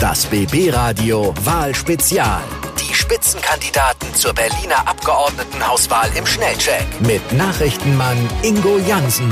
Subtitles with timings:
[0.00, 2.40] Das BB Radio Wahlspezial.
[2.80, 9.30] Die Spitzenkandidaten zur Berliner Abgeordnetenhauswahl im Schnellcheck mit Nachrichtenmann Ingo Jansen.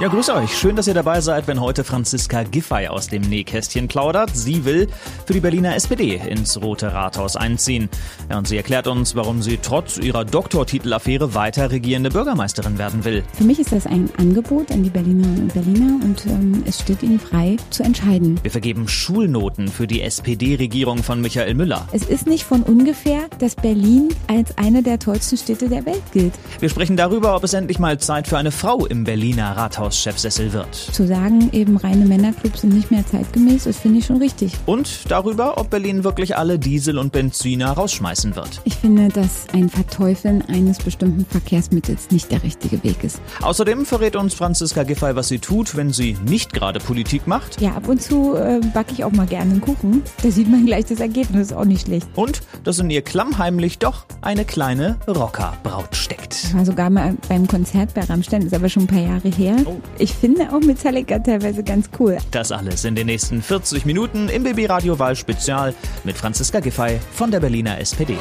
[0.00, 0.58] Ja, grüß euch.
[0.58, 4.30] Schön, dass ihr dabei seid, wenn heute Franziska Giffey aus dem Nähkästchen plaudert.
[4.34, 4.88] Sie will
[5.24, 7.88] für die Berliner SPD ins Rote Rathaus einziehen.
[8.28, 13.22] Ja, und sie erklärt uns, warum sie trotz ihrer Doktortitelaffäre weiter regierende Bürgermeisterin werden will.
[13.34, 17.04] Für mich ist das ein Angebot an die Berlinerinnen und Berliner und ähm, es steht
[17.04, 18.40] ihnen frei zu entscheiden.
[18.42, 21.86] Wir vergeben Schulnoten für die SPD-Regierung von Michael Müller.
[21.92, 26.34] Es ist nicht von ungefähr, dass Berlin als eine der tollsten Städte der Welt gilt.
[26.58, 30.52] Wir sprechen darüber, ob es endlich mal Zeit für eine Frau im Berliner Rathaus Rathaus-Chefsessel
[30.52, 30.74] wird.
[30.74, 34.52] Zu sagen, eben reine Männerclubs sind nicht mehr zeitgemäß, das finde ich schon richtig.
[34.66, 38.60] Und darüber, ob Berlin wirklich alle Diesel und Benziner rausschmeißen wird.
[38.64, 43.20] Ich finde, dass ein Verteufeln eines bestimmten Verkehrsmittels nicht der richtige Weg ist.
[43.42, 47.60] Außerdem verrät uns Franziska Giffey, was sie tut, wenn sie nicht gerade Politik macht.
[47.60, 50.02] Ja, ab und zu äh, backe ich auch mal gerne einen Kuchen.
[50.22, 52.06] Da sieht man gleich das Ergebnis, auch nicht schlecht.
[52.14, 56.34] Und dass in ihr klammheimlich doch eine kleine Rockerbraut steckt.
[56.44, 59.56] Ich war sogar mal beim Konzert bei Rammstein, ist aber schon ein paar Jahre her.
[59.66, 59.73] Oh.
[59.98, 62.18] Ich finde auch Metallica teilweise ganz cool.
[62.30, 66.98] Das alles in den nächsten 40 Minuten im BB Radio Wahl Spezial mit Franziska Giffey
[67.12, 68.16] von der Berliner SPD.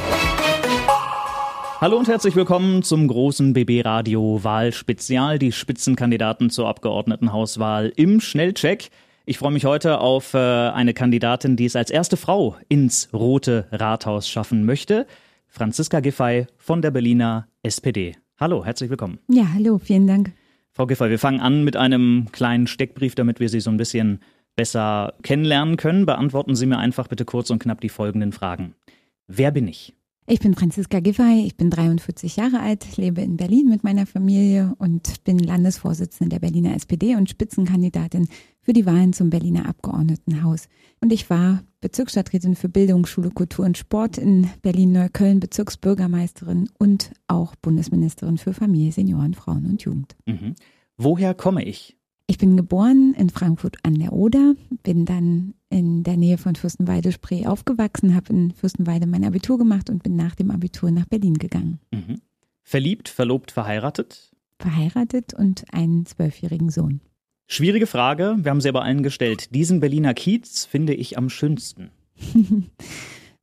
[1.83, 8.89] Hallo und herzlich willkommen zum großen BB Radio Wahlspezial, die Spitzenkandidaten zur Abgeordnetenhauswahl im Schnellcheck.
[9.25, 13.67] Ich freue mich heute auf äh, eine Kandidatin, die es als erste Frau ins Rote
[13.71, 15.07] Rathaus schaffen möchte.
[15.49, 18.15] Franziska Giffey von der Berliner SPD.
[18.39, 19.19] Hallo, herzlich willkommen.
[19.27, 20.31] Ja, hallo, vielen Dank.
[20.75, 24.21] Frau Giffey, wir fangen an mit einem kleinen Steckbrief, damit wir Sie so ein bisschen
[24.55, 26.07] besser kennenlernen können.
[26.07, 28.73] Beantworten Sie mir einfach bitte kurz und knapp die folgenden Fragen.
[29.27, 29.93] Wer bin ich?
[30.25, 34.73] Ich bin Franziska Giffey, ich bin 43 Jahre alt, lebe in Berlin mit meiner Familie
[34.79, 38.29] und bin Landesvorsitzende der Berliner SPD und Spitzenkandidatin
[38.63, 40.67] für die Wahlen zum Berliner Abgeordnetenhaus.
[41.01, 47.55] Und ich war Bezirksstadträtin für Bildung, Schule, Kultur und Sport in Berlin-Neukölln, Bezirksbürgermeisterin und auch
[47.57, 50.15] Bundesministerin für Familie, Senioren, Frauen und Jugend.
[50.25, 50.55] Mhm.
[50.97, 51.97] Woher komme ich?
[52.25, 57.45] Ich bin geboren in Frankfurt an der Oder, bin dann in der Nähe von Fürstenwalde-Spree
[57.45, 61.79] aufgewachsen, habe in Fürstenwalde mein Abitur gemacht und bin nach dem Abitur nach Berlin gegangen.
[61.91, 62.21] Mhm.
[62.63, 64.31] Verliebt, verlobt, verheiratet?
[64.57, 67.01] Verheiratet und einen zwölfjährigen Sohn.
[67.47, 69.53] Schwierige Frage, wir haben sie aber allen gestellt.
[69.53, 71.91] Diesen Berliner Kiez finde ich am schönsten.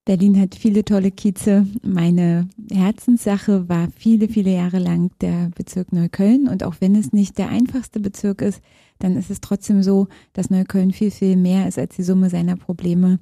[0.04, 1.66] Berlin hat viele tolle Kieze.
[1.82, 6.48] Meine Herzenssache war viele, viele Jahre lang der Bezirk Neukölln.
[6.48, 8.62] Und auch wenn es nicht der einfachste Bezirk ist,
[8.98, 12.56] dann ist es trotzdem so, dass Neukölln viel, viel mehr ist als die Summe seiner
[12.56, 13.20] Probleme.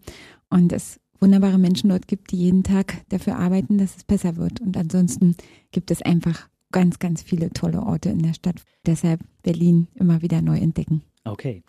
[0.48, 4.60] Und es wunderbare Menschen dort gibt, die jeden Tag dafür arbeiten, dass es besser wird.
[4.60, 5.36] Und ansonsten
[5.72, 8.62] gibt es einfach ganz, ganz viele tolle Orte in der Stadt.
[8.86, 11.02] Deshalb Berlin immer wieder neu entdecken.
[11.24, 11.62] Okay.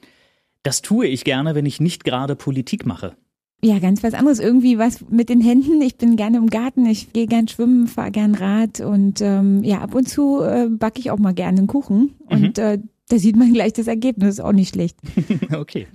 [0.63, 3.15] Das tue ich gerne, wenn ich nicht gerade Politik mache.
[3.61, 4.39] Ja, ganz was anderes.
[4.39, 5.81] Irgendwie was mit den Händen.
[5.81, 9.81] Ich bin gerne im Garten, ich gehe gern schwimmen, fahre gern Rad und ähm, ja,
[9.81, 12.16] ab und zu äh, backe ich auch mal gerne einen Kuchen.
[12.29, 12.29] Mhm.
[12.29, 12.79] Und äh,
[13.09, 14.97] da sieht man gleich das Ergebnis, auch nicht schlecht.
[15.53, 15.87] okay.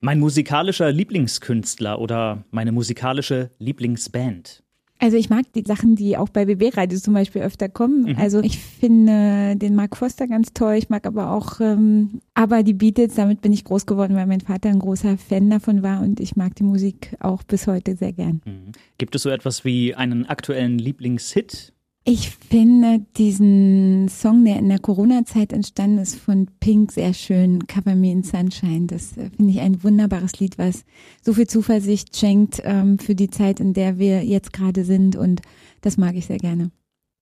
[0.00, 4.64] Mein musikalischer Lieblingskünstler oder meine musikalische Lieblingsband.
[5.00, 8.02] Also ich mag die Sachen, die auch bei BB Radio zum Beispiel öfter kommen.
[8.02, 8.16] Mhm.
[8.18, 10.74] Also ich finde den Mark Foster ganz toll.
[10.74, 14.40] Ich mag aber auch, ähm, aber die Beatles, damit bin ich groß geworden, weil mein
[14.40, 18.12] Vater ein großer Fan davon war und ich mag die Musik auch bis heute sehr
[18.12, 18.40] gern.
[18.44, 18.72] Mhm.
[18.98, 21.72] Gibt es so etwas wie einen aktuellen Lieblingshit?
[22.04, 27.94] Ich finde diesen Song, der in der Corona-Zeit entstanden ist, von Pink sehr schön, Cover
[27.94, 28.86] Me in Sunshine.
[28.86, 30.84] Das äh, finde ich ein wunderbares Lied, was
[31.22, 35.16] so viel Zuversicht schenkt ähm, für die Zeit, in der wir jetzt gerade sind.
[35.16, 35.42] Und
[35.82, 36.70] das mag ich sehr gerne.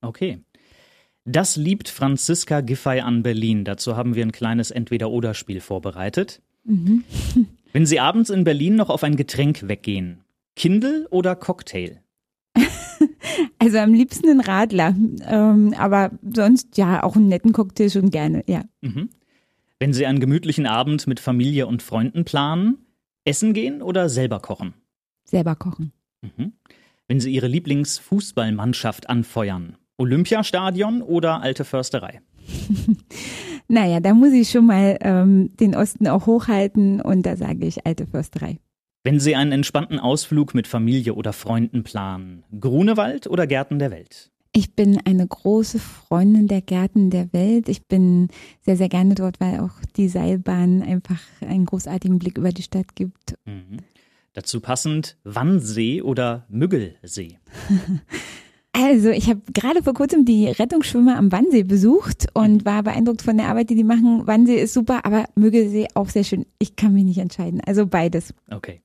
[0.02, 0.38] Okay.
[1.24, 3.64] Das liebt Franziska Giffey an Berlin.
[3.64, 6.40] Dazu haben wir ein kleines Entweder-Oder-Spiel vorbereitet.
[6.62, 7.02] Mhm.
[7.72, 10.20] Wenn Sie abends in Berlin noch auf ein Getränk weggehen,
[10.54, 12.00] Kindle oder Cocktail?
[13.58, 14.94] Also am liebsten ein Radler,
[15.26, 18.62] ähm, aber sonst ja auch einen netten Cocktail schon gerne, ja.
[18.80, 19.08] Mhm.
[19.78, 22.78] Wenn Sie einen gemütlichen Abend mit Familie und Freunden planen,
[23.24, 24.74] essen gehen oder selber kochen?
[25.24, 25.92] Selber kochen.
[26.22, 26.52] Mhm.
[27.08, 32.20] Wenn Sie Ihre Lieblingsfußballmannschaft anfeuern, Olympiastadion oder alte Försterei?
[33.68, 37.86] naja, da muss ich schon mal ähm, den Osten auch hochhalten und da sage ich
[37.86, 38.60] alte Försterei.
[39.06, 44.32] Wenn Sie einen entspannten Ausflug mit Familie oder Freunden planen, Grunewald oder Gärten der Welt?
[44.50, 47.68] Ich bin eine große Freundin der Gärten der Welt.
[47.68, 48.30] Ich bin
[48.62, 52.96] sehr, sehr gerne dort, weil auch die Seilbahn einfach einen großartigen Blick über die Stadt
[52.96, 53.36] gibt.
[53.44, 53.76] Mhm.
[54.32, 57.38] Dazu passend Wannsee oder Müggelsee?
[58.78, 63.38] Also, ich habe gerade vor kurzem die Rettungsschwimmer am Wannsee besucht und war beeindruckt von
[63.38, 64.26] der Arbeit, die die machen.
[64.26, 66.44] Wannsee ist super, aber Müggelsee auch sehr schön.
[66.58, 67.62] Ich kann mich nicht entscheiden.
[67.64, 68.34] Also beides.
[68.50, 68.82] Okay.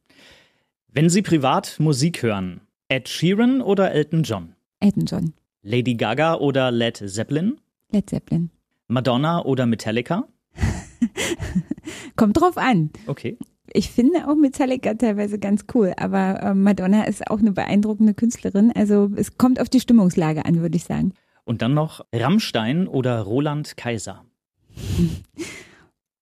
[0.93, 2.59] Wenn Sie privat Musik hören,
[2.89, 4.55] Ed Sheeran oder Elton John?
[4.81, 5.33] Elton John.
[5.63, 7.57] Lady Gaga oder Led Zeppelin?
[7.91, 8.49] Led Zeppelin.
[8.89, 10.27] Madonna oder Metallica?
[12.17, 12.89] Kommt drauf an.
[13.07, 13.37] Okay.
[13.71, 18.73] Ich finde auch Metallica teilweise ganz cool, aber äh, Madonna ist auch eine beeindruckende Künstlerin.
[18.75, 21.13] Also es kommt auf die Stimmungslage an, würde ich sagen.
[21.45, 24.25] Und dann noch Rammstein oder Roland Kaiser?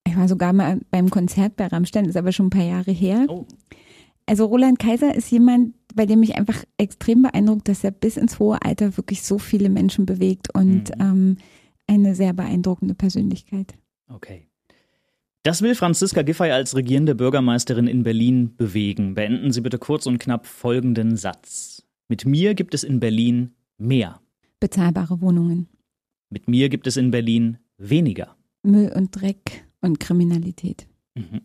[0.05, 3.25] Ich war sogar mal beim Konzert bei Rammstein, ist aber schon ein paar Jahre her.
[3.29, 3.47] Oh.
[4.29, 8.37] Also Roland Kaiser ist jemand, bei dem mich einfach extrem beeindruckt, dass er bis ins
[8.37, 11.01] hohe Alter wirklich so viele Menschen bewegt und Mhm.
[11.01, 11.37] ähm,
[11.87, 13.73] eine sehr beeindruckende Persönlichkeit.
[14.07, 14.45] Okay.
[15.41, 19.15] Das will Franziska Giffey als regierende Bürgermeisterin in Berlin bewegen.
[19.15, 21.83] Beenden Sie bitte kurz und knapp folgenden Satz.
[22.07, 24.21] Mit mir gibt es in Berlin mehr.
[24.59, 25.67] Bezahlbare Wohnungen,
[26.29, 28.35] Mit mir gibt es in Berlin weniger.
[28.61, 30.85] Müll und Dreck und Kriminalität.
[31.15, 31.41] Mhm.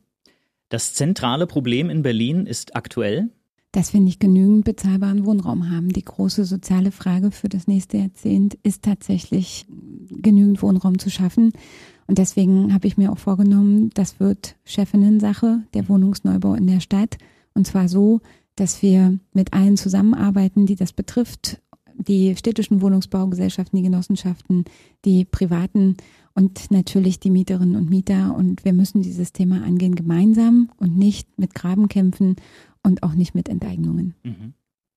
[0.68, 3.30] Das zentrale Problem in Berlin ist aktuell
[3.72, 5.90] Dass wir nicht genügend bezahlbaren Wohnraum haben.
[5.90, 9.66] Die große soziale Frage für das nächste Jahrzehnt ist tatsächlich,
[10.10, 11.52] genügend Wohnraum zu schaffen.
[12.06, 17.18] Und deswegen habe ich mir auch vorgenommen, das wird Chefinnen-Sache, der Wohnungsneubau in der Stadt.
[17.54, 18.20] Und zwar so,
[18.56, 21.60] dass wir mit allen zusammenarbeiten, die das betrifft.
[21.96, 24.64] Die städtischen Wohnungsbaugesellschaften, die Genossenschaften,
[25.04, 25.96] die privaten
[26.34, 28.34] und natürlich die Mieterinnen und Mieter.
[28.36, 32.36] Und wir müssen dieses Thema angehen gemeinsam und nicht mit Grabenkämpfen
[32.82, 34.14] und auch nicht mit Enteignungen.
[34.24, 34.54] Mhm.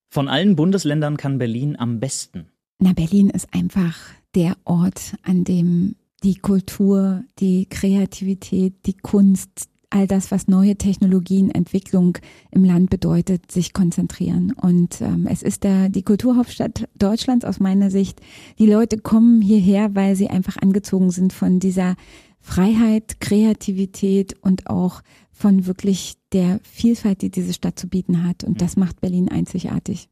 [0.10, 2.48] Von allen Bundesländern kann Berlin am besten.
[2.80, 3.98] Na, Berlin ist einfach
[4.36, 11.50] der Ort, an dem die Kultur, die Kreativität, die Kunst, all das, was neue Technologien,
[11.50, 12.18] Entwicklung
[12.52, 14.52] im Land bedeutet, sich konzentrieren.
[14.54, 18.22] Und ähm, es ist der, die Kulturhauptstadt Deutschlands aus meiner Sicht.
[18.60, 21.96] Die Leute kommen hierher, weil sie einfach angezogen sind von dieser
[22.40, 25.02] Freiheit, Kreativität und auch
[25.32, 28.44] von wirklich der Vielfalt, die diese Stadt zu bieten hat.
[28.44, 30.10] Und das macht Berlin einzigartig.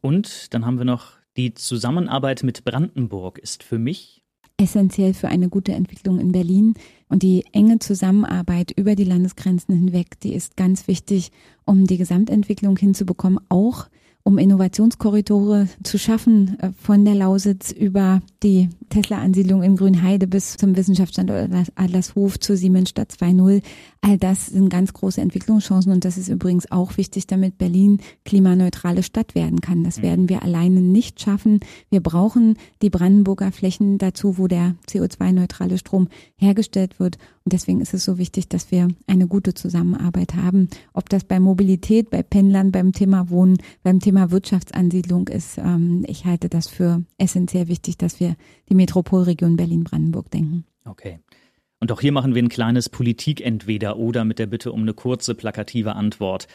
[0.00, 4.24] Und dann haben wir noch die Zusammenarbeit mit Brandenburg ist für mich
[4.56, 6.74] essentiell für eine gute Entwicklung in Berlin.
[7.08, 11.30] Und die enge Zusammenarbeit über die Landesgrenzen hinweg, die ist ganz wichtig,
[11.64, 13.86] um die Gesamtentwicklung hinzubekommen, auch
[14.26, 20.76] um Innovationskorridore zu schaffen, äh, von der Lausitz über die Tesla-Ansiedlung in Grünheide bis zum
[20.76, 23.62] Wissenschaftsstandort Adlershof zur Siemensstadt 2.0.
[24.00, 29.02] All das sind ganz große Entwicklungschancen und das ist übrigens auch wichtig, damit Berlin klimaneutrale
[29.02, 29.84] Stadt werden kann.
[29.84, 31.60] Das werden wir alleine nicht schaffen.
[31.90, 37.18] Wir brauchen die Brandenburger Flächen dazu, wo der CO2-neutrale Strom hergestellt wird.
[37.46, 40.68] Deswegen ist es so wichtig, dass wir eine gute Zusammenarbeit haben.
[40.94, 45.58] Ob das bei Mobilität, bei Pendlern, beim Thema Wohnen, beim Thema Wirtschaftsansiedlung ist.
[45.58, 48.36] Ähm, ich halte das für essentiell wichtig, dass wir
[48.70, 50.64] die Metropolregion Berlin-Brandenburg denken.
[50.86, 51.18] Okay.
[51.80, 55.96] Und auch hier machen wir ein kleines Politik-Entweder-Oder mit der Bitte um eine kurze, plakative
[55.96, 56.48] Antwort.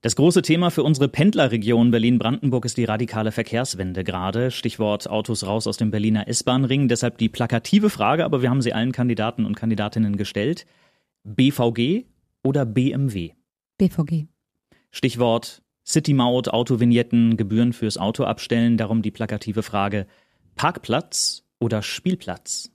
[0.00, 4.52] Das große Thema für unsere Pendlerregion Berlin-Brandenburg ist die radikale Verkehrswende gerade.
[4.52, 6.86] Stichwort Autos raus aus dem Berliner S-Bahn-Ring.
[6.86, 10.66] Deshalb die plakative Frage, aber wir haben sie allen Kandidaten und Kandidatinnen gestellt.
[11.24, 12.04] BVG
[12.44, 13.32] oder BMW?
[13.78, 14.26] BVG.
[14.92, 18.76] Stichwort City-Maut, Autovignetten, Gebühren fürs Auto abstellen.
[18.76, 20.06] Darum die plakative Frage.
[20.54, 22.70] Parkplatz oder Spielplatz?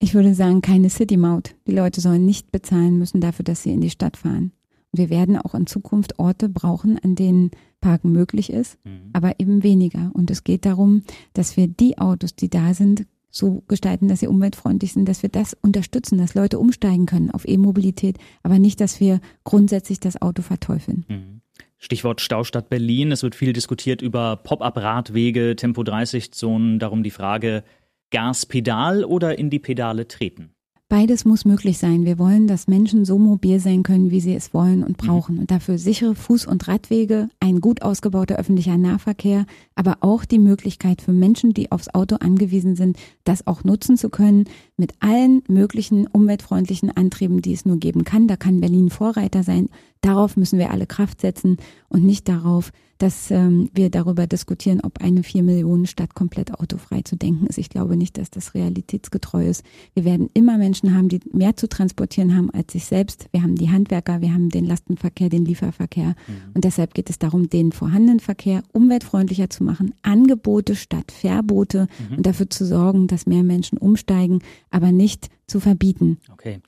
[0.00, 1.54] Ich würde sagen, keine City-Maut.
[1.66, 4.52] Die Leute sollen nicht bezahlen müssen dafür, dass sie in die Stadt fahren.
[4.98, 7.50] Wir werden auch in Zukunft Orte brauchen, an denen
[7.80, 9.10] Parken möglich ist, Mhm.
[9.12, 10.10] aber eben weniger.
[10.12, 11.02] Und es geht darum,
[11.32, 15.28] dass wir die Autos, die da sind, so gestalten, dass sie umweltfreundlich sind, dass wir
[15.28, 20.42] das unterstützen, dass Leute umsteigen können auf E-Mobilität, aber nicht, dass wir grundsätzlich das Auto
[20.42, 21.04] verteufeln.
[21.08, 21.40] Mhm.
[21.76, 23.12] Stichwort Staustadt Berlin.
[23.12, 26.80] Es wird viel diskutiert über Pop-up-Radwege, Tempo-30-Zonen.
[26.80, 27.62] Darum die Frage,
[28.10, 30.50] Gaspedal oder in die Pedale treten?
[30.90, 32.06] Beides muss möglich sein.
[32.06, 35.38] Wir wollen, dass Menschen so mobil sein können, wie sie es wollen und brauchen.
[35.38, 41.02] Und dafür sichere Fuß- und Radwege, ein gut ausgebauter öffentlicher Nahverkehr, aber auch die Möglichkeit
[41.02, 44.44] für Menschen, die aufs Auto angewiesen sind, das auch nutzen zu können,
[44.78, 48.26] mit allen möglichen umweltfreundlichen Antrieben, die es nur geben kann.
[48.26, 49.68] Da kann Berlin Vorreiter sein.
[50.00, 51.56] Darauf müssen wir alle Kraft setzen
[51.88, 57.02] und nicht darauf, dass ähm, wir darüber diskutieren, ob eine vier Millionen Stadt komplett autofrei
[57.02, 57.56] zu denken ist.
[57.56, 59.64] Ich glaube nicht, dass das realitätsgetreu ist.
[59.94, 63.28] Wir werden immer Menschen haben, die mehr zu transportieren haben als sich selbst.
[63.30, 66.16] Wir haben die Handwerker, wir haben den Lastenverkehr, den Lieferverkehr.
[66.54, 71.86] Und deshalb geht es darum, den vorhandenen Verkehr umweltfreundlicher zu machen, Angebote statt Verbote
[72.16, 74.40] und dafür zu sorgen, dass mehr Menschen umsteigen,
[74.70, 76.18] aber nicht zu verbieten.
[76.32, 76.60] Okay.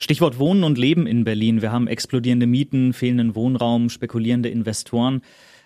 [0.00, 1.60] Stichwort Wohnen und Leben in Berlin.
[1.60, 5.22] Wir haben explodierende Mieten, fehlenden Wohnraum, spekulierende Investoren.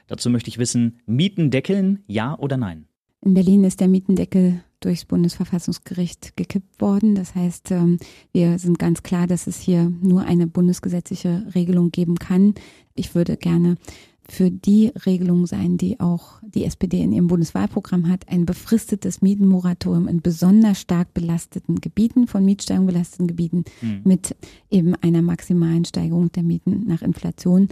[0.07, 2.87] Dazu möchte ich wissen, Mieten deckeln, ja oder nein?
[3.21, 7.15] In Berlin ist der Mietendeckel durchs Bundesverfassungsgericht gekippt worden.
[7.15, 7.99] Das heißt, ähm,
[8.33, 12.55] wir sind ganz klar, dass es hier nur eine bundesgesetzliche Regelung geben kann.
[12.95, 13.77] Ich würde gerne
[14.29, 20.09] für die Regelung sein, die auch die SPD in ihrem Bundeswahlprogramm hat, ein befristetes Mietenmoratorium
[20.09, 24.01] in besonders stark belasteten Gebieten, von Mietsteigerung belasteten Gebieten, mhm.
[24.05, 24.37] mit
[24.71, 27.69] eben einer maximalen Steigerung der Mieten nach Inflation.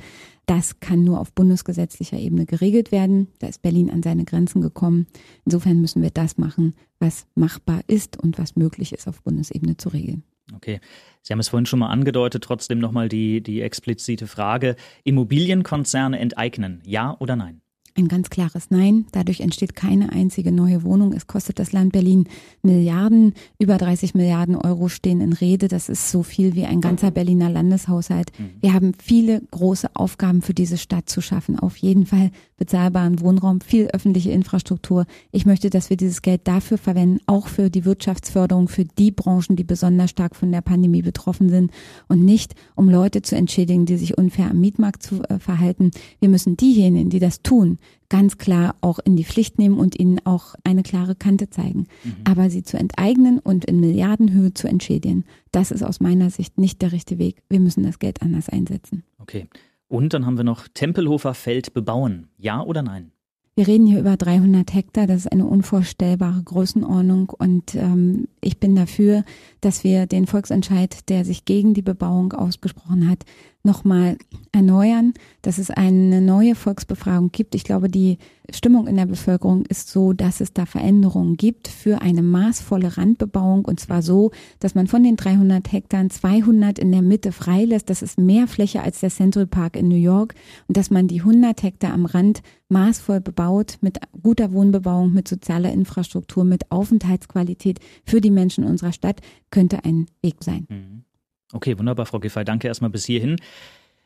[0.47, 3.29] Das kann nur auf bundesgesetzlicher Ebene geregelt werden.
[3.39, 5.07] Da ist Berlin an seine Grenzen gekommen.
[5.45, 9.91] Insofern müssen wir das machen, was machbar ist und was möglich ist, auf Bundesebene zu
[9.91, 10.25] regeln.
[10.55, 10.81] Okay.
[11.23, 14.77] Sie haben es vorhin schon mal angedeutet, trotzdem nochmal die, die explizite Frage.
[15.05, 17.63] Immobilienkonzerne enteignen, ja oder nein?
[17.97, 19.07] Ein ganz klares Nein.
[19.13, 21.13] Dadurch entsteht keine einzige neue Wohnung.
[21.13, 22.29] Es kostet das Land Berlin
[22.63, 23.35] Milliarden.
[23.59, 25.69] Über 30 Milliarden Euro stehen in Rede.
[25.69, 28.31] Das ist so viel wie ein ganzer Berliner Landeshaushalt.
[28.39, 28.51] Mhm.
[28.61, 31.59] Wir haben viele große Aufgaben für diese Stadt zu schaffen.
[31.59, 32.31] Auf jeden Fall
[32.61, 35.07] bezahlbaren Wohnraum, viel öffentliche Infrastruktur.
[35.33, 39.57] Ich möchte, dass wir dieses Geld dafür verwenden, auch für die Wirtschaftsförderung, für die Branchen,
[39.57, 41.73] die besonders stark von der Pandemie betroffen sind
[42.07, 45.91] und nicht, um Leute zu entschädigen, die sich unfair am Mietmarkt zu äh, verhalten.
[46.21, 50.19] Wir müssen diejenigen, die das tun, ganz klar auch in die Pflicht nehmen und ihnen
[50.25, 51.87] auch eine klare Kante zeigen.
[52.05, 52.17] Mhm.
[52.25, 56.83] Aber sie zu enteignen und in Milliardenhöhe zu entschädigen, das ist aus meiner Sicht nicht
[56.83, 57.43] der richtige Weg.
[57.49, 59.05] Wir müssen das Geld anders einsetzen.
[59.19, 59.49] Okay.
[59.89, 62.29] Und dann haben wir noch Tempelhofer Feld bebauen.
[62.37, 63.13] Ja oder nein?
[63.57, 68.77] Wir reden hier über 300 Hektar, das ist eine unvorstellbare Größenordnung und ähm, ich bin
[68.77, 69.25] dafür,
[69.61, 73.25] dass wir den Volksentscheid, der sich gegen die Bebauung ausgesprochen hat,
[73.63, 74.17] nochmal
[74.53, 75.13] erneuern,
[75.43, 77.55] dass es eine neue Volksbefragung gibt.
[77.55, 78.19] Ich glaube, die
[78.51, 83.65] Stimmung in der Bevölkerung ist so, dass es da Veränderungen gibt für eine maßvolle Randbebauung
[83.65, 87.91] und zwar so, dass man von den 300 Hektar 200 in der Mitte freilässt.
[87.91, 90.35] Das ist mehr Fläche als der Central Park in New York
[90.67, 95.73] und dass man die 100 Hektar am Rand maßvoll bebaut mit guter Wohnbebauung, mit sozialer
[95.73, 100.67] Infrastruktur, mit Aufenthaltsqualität für die Menschen unserer Stadt könnte ein Weg sein.
[100.69, 101.05] Mhm.
[101.53, 102.45] Okay, wunderbar, Frau Giffey.
[102.45, 103.37] Danke erstmal bis hierhin.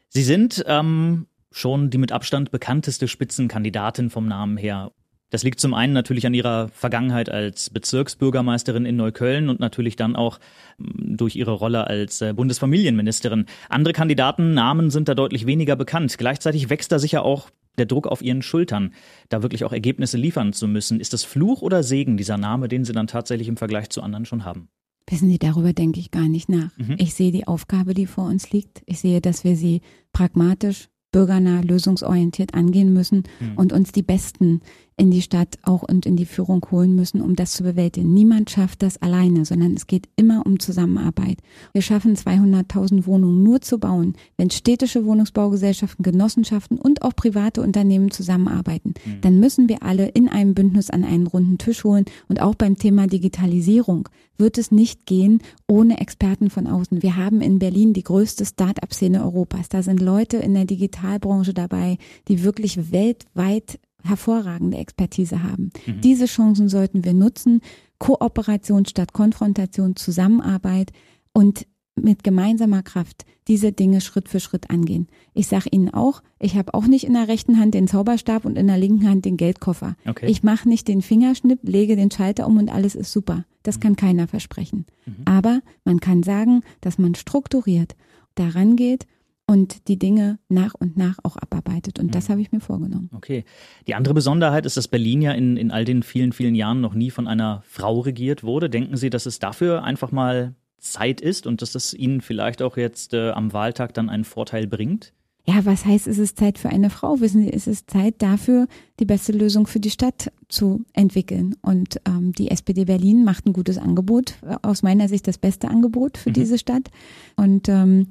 [0.09, 4.93] Sie sind ähm, schon die mit Abstand bekannteste Spitzenkandidatin vom Namen her.
[5.31, 10.15] Das liegt zum einen natürlich an ihrer Vergangenheit als Bezirksbürgermeisterin in Neukölln und natürlich dann
[10.15, 10.39] auch
[10.79, 13.47] mm, durch ihre Rolle als äh, Bundesfamilienministerin.
[13.69, 16.17] Andere Kandidatennamen sind da deutlich weniger bekannt.
[16.19, 18.95] Gleichzeitig wächst da sicher auch der Druck auf ihren Schultern,
[19.29, 21.01] da wirklich auch Ergebnisse liefern zu müssen.
[21.01, 24.27] Ist das Fluch oder Segen, dieser Name, den sie dann tatsächlich im Vergleich zu anderen
[24.27, 24.69] schon haben?
[25.09, 26.77] Wissen Sie, darüber denke ich gar nicht nach.
[26.79, 26.97] Mhm.
[26.99, 28.83] Ich sehe die Aufgabe, die vor uns liegt.
[28.87, 29.83] Ich sehe, dass wir sie
[30.13, 33.57] pragmatisch, bürgernah, lösungsorientiert angehen müssen mhm.
[33.57, 34.61] und uns die besten
[34.97, 38.15] in die Stadt auch und in die Führung holen müssen, um das zu bewältigen.
[38.15, 41.39] Niemand schafft das alleine, sondern es geht immer um Zusammenarbeit.
[41.73, 48.11] Wir schaffen 200.000 Wohnungen nur zu bauen, wenn städtische Wohnungsbaugesellschaften, Genossenschaften und auch private Unternehmen
[48.13, 48.95] zusammenarbeiten.
[49.05, 49.21] Mhm.
[49.23, 52.05] Dann müssen wir alle in einem Bündnis an einen runden Tisch holen.
[52.29, 57.03] Und auch beim Thema Digitalisierung wird es nicht gehen ohne Experten von außen.
[57.03, 59.69] Wir haben in Berlin die größte Start-up-Szene Europas.
[59.69, 61.99] Da sind Leute in der Digitalbranche dabei,
[62.29, 65.71] die wirklich weltweit hervorragende Expertise haben.
[65.87, 66.01] Mhm.
[66.01, 67.61] Diese Chancen sollten wir nutzen.
[67.99, 70.93] Kooperation statt Konfrontation, Zusammenarbeit
[71.33, 75.07] und mit gemeinsamer Kraft diese Dinge Schritt für Schritt angehen.
[75.33, 78.57] Ich sage Ihnen auch, ich habe auch nicht in der rechten Hand den Zauberstab und
[78.57, 79.97] in der linken Hand den Geldkoffer.
[80.07, 80.27] Okay.
[80.27, 83.45] Ich mache nicht den Fingerschnipp, lege den Schalter um und alles ist super.
[83.63, 83.81] Das mhm.
[83.81, 84.87] kann keiner versprechen.
[85.07, 85.23] Mhm.
[85.25, 87.95] Aber man kann sagen, dass man strukturiert
[88.35, 89.07] daran geht
[89.47, 91.99] und die Dinge nach und nach auch abarbeitet.
[91.99, 92.33] Und das mhm.
[92.33, 93.11] habe ich mir vorgenommen.
[93.15, 93.45] Okay.
[93.87, 96.95] Die andere Besonderheit ist, dass Berlin ja in, in all den vielen, vielen Jahren noch
[96.95, 98.71] nie von einer Frau regiert wurde.
[98.71, 102.77] Denken Sie, dass es dafür einfach mal Zeit ist und dass das Ihnen vielleicht auch
[102.77, 105.13] jetzt äh, am Wahltag dann einen Vorteil bringt?
[105.47, 107.21] Ja, was heißt, es ist Zeit für eine Frau?
[107.21, 108.67] Wissen Sie, es ist Zeit dafür,
[108.99, 111.55] die beste Lösung für die Stadt zu entwickeln.
[111.61, 115.69] Und ähm, die SPD Berlin macht ein gutes Angebot, äh, aus meiner Sicht das beste
[115.69, 116.35] Angebot für mhm.
[116.35, 116.91] diese Stadt.
[117.37, 118.07] Und ähm,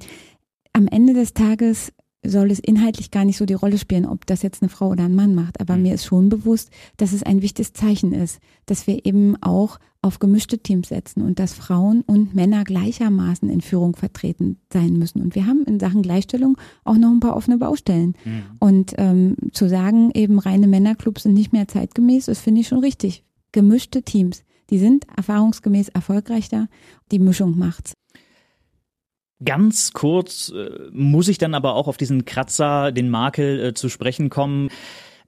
[0.74, 1.92] am Ende des Tages
[2.26, 5.04] soll es inhaltlich gar nicht so die Rolle spielen, ob das jetzt eine Frau oder
[5.04, 5.60] ein Mann macht.
[5.60, 5.82] Aber mhm.
[5.82, 10.18] mir ist schon bewusst, dass es ein wichtiges Zeichen ist, dass wir eben auch auf
[10.18, 15.22] gemischte Teams setzen und dass Frauen und Männer gleichermaßen in Führung vertreten sein müssen.
[15.22, 18.14] Und wir haben in Sachen Gleichstellung auch noch ein paar offene Baustellen.
[18.24, 18.42] Mhm.
[18.58, 22.80] Und ähm, zu sagen, eben reine Männerclubs sind nicht mehr zeitgemäß, das finde ich schon
[22.80, 23.24] richtig.
[23.52, 26.68] Gemischte Teams, die sind erfahrungsgemäß erfolgreicher.
[27.12, 27.94] Die Mischung macht's.
[29.42, 33.88] Ganz kurz äh, muss ich dann aber auch auf diesen Kratzer, den Makel äh, zu
[33.88, 34.68] sprechen kommen.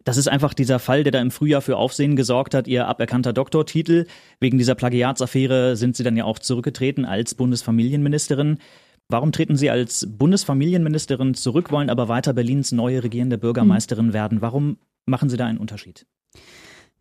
[0.05, 3.33] Das ist einfach dieser Fall, der da im Frühjahr für Aufsehen gesorgt hat, ihr aberkannter
[3.33, 4.07] Doktortitel.
[4.39, 8.59] Wegen dieser Plagiatsaffäre sind Sie dann ja auch zurückgetreten als Bundesfamilienministerin.
[9.09, 14.43] Warum treten Sie als Bundesfamilienministerin zurück, wollen aber weiter Berlins neue regierende Bürgermeisterin werden?
[14.43, 16.07] Warum machen Sie da einen Unterschied?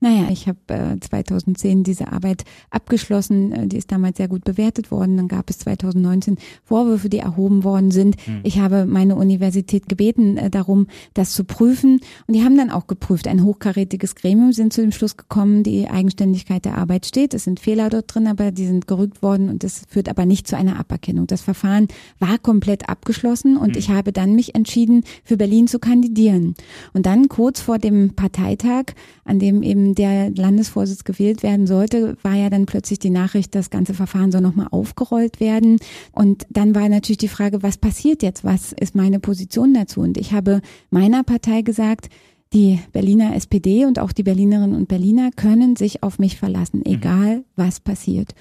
[0.02, 3.52] Naja, ich habe äh, 2010 diese Arbeit abgeschlossen.
[3.54, 5.16] Äh, die ist damals sehr gut bewertet worden.
[5.16, 8.16] Dann gab es 2019 Vorwürfe, die erhoben worden sind.
[8.28, 8.42] Mhm.
[8.44, 12.02] Ich habe meine Universität gebeten äh, darum, das zu prüfen.
[12.28, 13.28] Und die haben dann auch geprüft.
[13.28, 17.34] Ein hochkarätiges Gremium sind zu dem Schluss gekommen, die Eigenständigkeit der Arbeit steht.
[17.34, 20.46] Es sind Fehler dort drin, aber die sind gerückt worden und das führt aber nicht
[20.48, 21.25] zu einer Aberkennung.
[21.25, 21.88] Das Verfahren
[22.20, 23.78] war komplett abgeschlossen und mhm.
[23.78, 26.54] ich habe dann mich entschieden, für Berlin zu kandidieren.
[26.94, 32.36] Und dann kurz vor dem Parteitag, an dem eben der Landesvorsitz gewählt werden sollte, war
[32.36, 35.80] ja dann plötzlich die Nachricht, das ganze Verfahren soll nochmal aufgerollt werden.
[36.12, 38.44] Und dann war natürlich die Frage, was passiert jetzt?
[38.44, 40.02] Was ist meine Position dazu?
[40.02, 42.10] Und ich habe meiner Partei gesagt,
[42.54, 46.94] die Berliner SPD und auch die Berlinerinnen und Berliner können sich auf mich verlassen, mhm.
[46.94, 48.36] egal was passiert.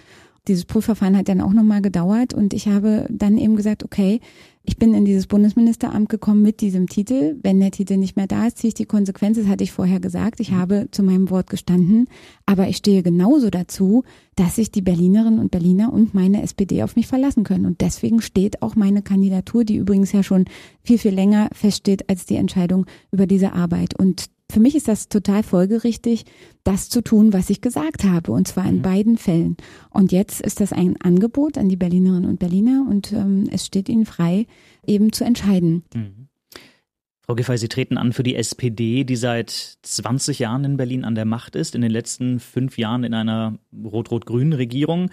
[0.46, 4.20] Dieses Prüfverfahren hat dann auch nochmal gedauert und ich habe dann eben gesagt, okay,
[4.66, 7.36] ich bin in dieses Bundesministeramt gekommen mit diesem Titel.
[7.42, 9.36] Wenn der Titel nicht mehr da ist, ziehe ich die Konsequenz.
[9.36, 10.40] Das hatte ich vorher gesagt.
[10.40, 10.56] Ich mhm.
[10.56, 12.08] habe zu meinem Wort gestanden.
[12.46, 14.04] Aber ich stehe genauso dazu,
[14.36, 17.66] dass sich die Berlinerinnen und Berliner und meine SPD auf mich verlassen können.
[17.66, 20.46] Und deswegen steht auch meine Kandidatur, die übrigens ja schon
[20.82, 23.98] viel, viel länger feststeht als die Entscheidung über diese Arbeit.
[23.98, 26.24] Und für mich ist das total folgerichtig,
[26.64, 28.82] das zu tun, was ich gesagt habe, und zwar in mhm.
[28.82, 29.56] beiden Fällen.
[29.90, 33.88] Und jetzt ist das ein Angebot an die Berlinerinnen und Berliner und ähm, es steht
[33.88, 34.46] ihnen frei,
[34.86, 35.84] eben zu entscheiden.
[35.94, 36.28] Mhm.
[37.26, 41.14] Frau Giffey, Sie treten an für die SPD, die seit 20 Jahren in Berlin an
[41.14, 45.08] der Macht ist, in den letzten fünf Jahren in einer rot-rot-grünen Regierung.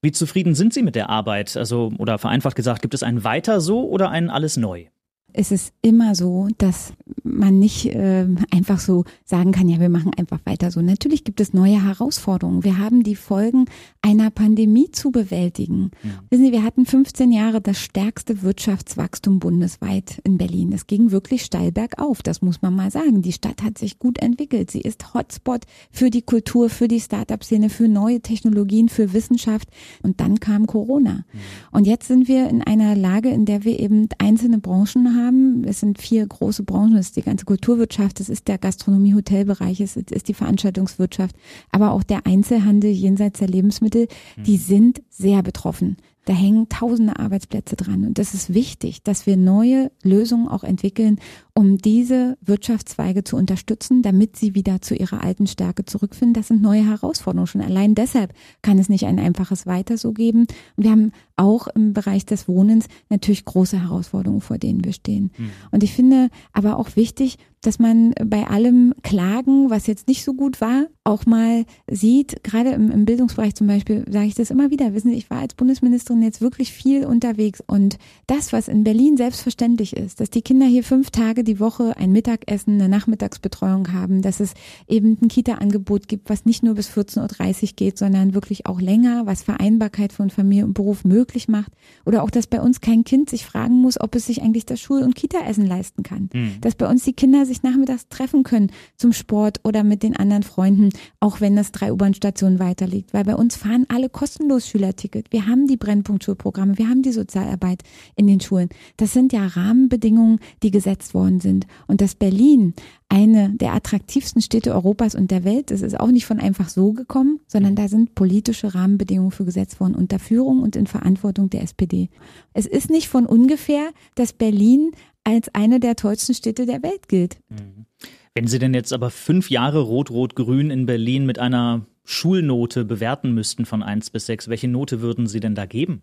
[0.00, 1.58] Wie zufrieden sind Sie mit der Arbeit?
[1.58, 4.86] Also, oder vereinfacht gesagt, gibt es ein Weiter so oder ein alles neu?
[5.32, 10.12] Es ist immer so, dass man nicht äh, einfach so sagen kann, ja, wir machen
[10.16, 10.80] einfach weiter so.
[10.80, 12.64] Natürlich gibt es neue Herausforderungen.
[12.64, 13.66] Wir haben die Folgen
[14.02, 15.90] einer Pandemie zu bewältigen.
[16.02, 16.10] Ja.
[16.30, 20.72] Wissen Sie, wir hatten 15 Jahre das stärkste Wirtschaftswachstum bundesweit in Berlin.
[20.72, 23.22] Es ging wirklich steil bergauf, das muss man mal sagen.
[23.22, 24.70] Die Stadt hat sich gut entwickelt.
[24.70, 29.68] Sie ist Hotspot für die Kultur, für die Start-up-Szene, für neue Technologien, für Wissenschaft.
[30.02, 31.24] Und dann kam Corona.
[31.32, 31.40] Ja.
[31.72, 35.64] Und jetzt sind wir in einer Lage, in der wir eben einzelne Branchen haben, haben.
[35.64, 36.96] Es sind vier große Branchen.
[36.96, 41.36] Es ist die ganze Kulturwirtschaft, es ist der Gastronomie-Hotelbereich, es ist die Veranstaltungswirtschaft,
[41.70, 44.08] aber auch der Einzelhandel jenseits der Lebensmittel.
[44.36, 44.62] Die mhm.
[44.62, 45.96] sind sehr betroffen.
[46.26, 48.04] Da hängen tausende Arbeitsplätze dran.
[48.04, 51.18] Und das ist wichtig, dass wir neue Lösungen auch entwickeln,
[51.54, 56.34] um diese Wirtschaftszweige zu unterstützen, damit sie wieder zu ihrer alten Stärke zurückfinden.
[56.34, 57.46] Das sind neue Herausforderungen.
[57.46, 60.46] Schon allein deshalb kann es nicht ein einfaches Weiter so geben.
[60.76, 65.30] Und wir haben auch im Bereich des Wohnens natürlich große Herausforderungen, vor denen wir stehen.
[65.38, 65.50] Mhm.
[65.70, 70.32] Und ich finde aber auch wichtig, dass man bei allem Klagen, was jetzt nicht so
[70.32, 74.70] gut war, auch mal sieht, gerade im, im Bildungsbereich zum Beispiel, sage ich das immer
[74.70, 78.84] wieder, wissen Sie, ich war als Bundesministerin jetzt wirklich viel unterwegs und das, was in
[78.84, 83.92] Berlin selbstverständlich ist, dass die Kinder hier fünf Tage die Woche ein Mittagessen, eine Nachmittagsbetreuung
[83.92, 84.54] haben, dass es
[84.88, 89.26] eben ein Kita-Angebot gibt, was nicht nur bis 14.30 Uhr geht, sondern wirklich auch länger,
[89.26, 91.72] was Vereinbarkeit von Familie und Beruf möglich macht
[92.04, 94.80] oder auch, dass bei uns kein Kind sich fragen muss, ob es sich eigentlich das
[94.80, 96.60] Schul- und Kita-Essen leisten kann, mhm.
[96.60, 100.42] dass bei uns die Kinder sich nachmittags treffen können zum Sport oder mit den anderen
[100.42, 100.90] Freunden,
[101.20, 103.12] auch wenn das drei U-Bahn-Stationen weiter liegt.
[103.12, 105.32] Weil bei uns fahren alle kostenlos Schülerticket.
[105.32, 107.82] Wir haben die Brennpunktschulprogramme, wir haben die Sozialarbeit
[108.16, 108.68] in den Schulen.
[108.96, 111.66] Das sind ja Rahmenbedingungen, die gesetzt worden sind.
[111.86, 112.74] Und dass Berlin
[113.10, 116.92] eine der attraktivsten Städte Europas und der Welt ist, ist auch nicht von einfach so
[116.92, 121.62] gekommen, sondern da sind politische Rahmenbedingungen für gesetzt worden unter Führung und in Verantwortung der
[121.62, 122.08] SPD.
[122.54, 124.92] Es ist nicht von ungefähr, dass Berlin
[125.24, 127.40] als eine der tollsten Städte der Welt gilt.
[127.48, 127.86] Mhm.
[128.34, 133.66] Wenn Sie denn jetzt aber fünf Jahre Rot-Rot-Grün in Berlin mit einer Schulnote bewerten müssten
[133.66, 136.02] von eins bis sechs, welche Note würden Sie denn da geben?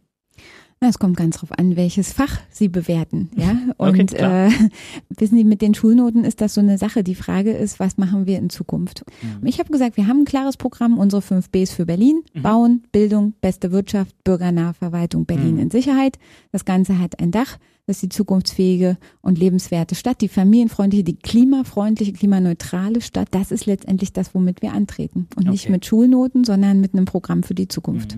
[0.79, 3.57] Es kommt ganz drauf an, welches Fach Sie bewerten, ja.
[3.77, 4.51] Und okay, äh,
[5.09, 7.03] wissen Sie, mit den Schulnoten ist das so eine Sache.
[7.03, 9.03] Die Frage ist, was machen wir in Zukunft?
[9.21, 9.47] Mhm.
[9.47, 12.41] Ich habe gesagt, wir haben ein klares Programm, unsere fünf Bs für Berlin: mhm.
[12.43, 15.61] Bauen, Bildung, beste Wirtschaft, bürgernahe Verwaltung, Berlin mhm.
[15.61, 16.19] in Sicherheit.
[16.51, 17.57] Das Ganze hat ein Dach.
[17.87, 23.29] Das ist die zukunftsfähige und lebenswerte Stadt, die familienfreundliche, die klimafreundliche, klimaneutrale Stadt.
[23.31, 25.27] Das ist letztendlich das, womit wir antreten.
[25.37, 25.51] Und okay.
[25.51, 28.17] nicht mit Schulnoten, sondern mit einem Programm für die Zukunft.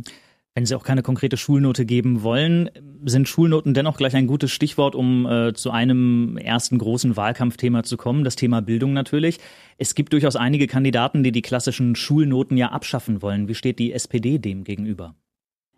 [0.59, 2.69] Wenn Sie auch keine konkrete Schulnote geben wollen,
[3.05, 7.95] sind Schulnoten dennoch gleich ein gutes Stichwort, um äh, zu einem ersten großen Wahlkampfthema zu
[7.95, 9.39] kommen, das Thema Bildung natürlich.
[9.77, 13.47] Es gibt durchaus einige Kandidaten, die die klassischen Schulnoten ja abschaffen wollen.
[13.47, 15.15] Wie steht die SPD dem gegenüber?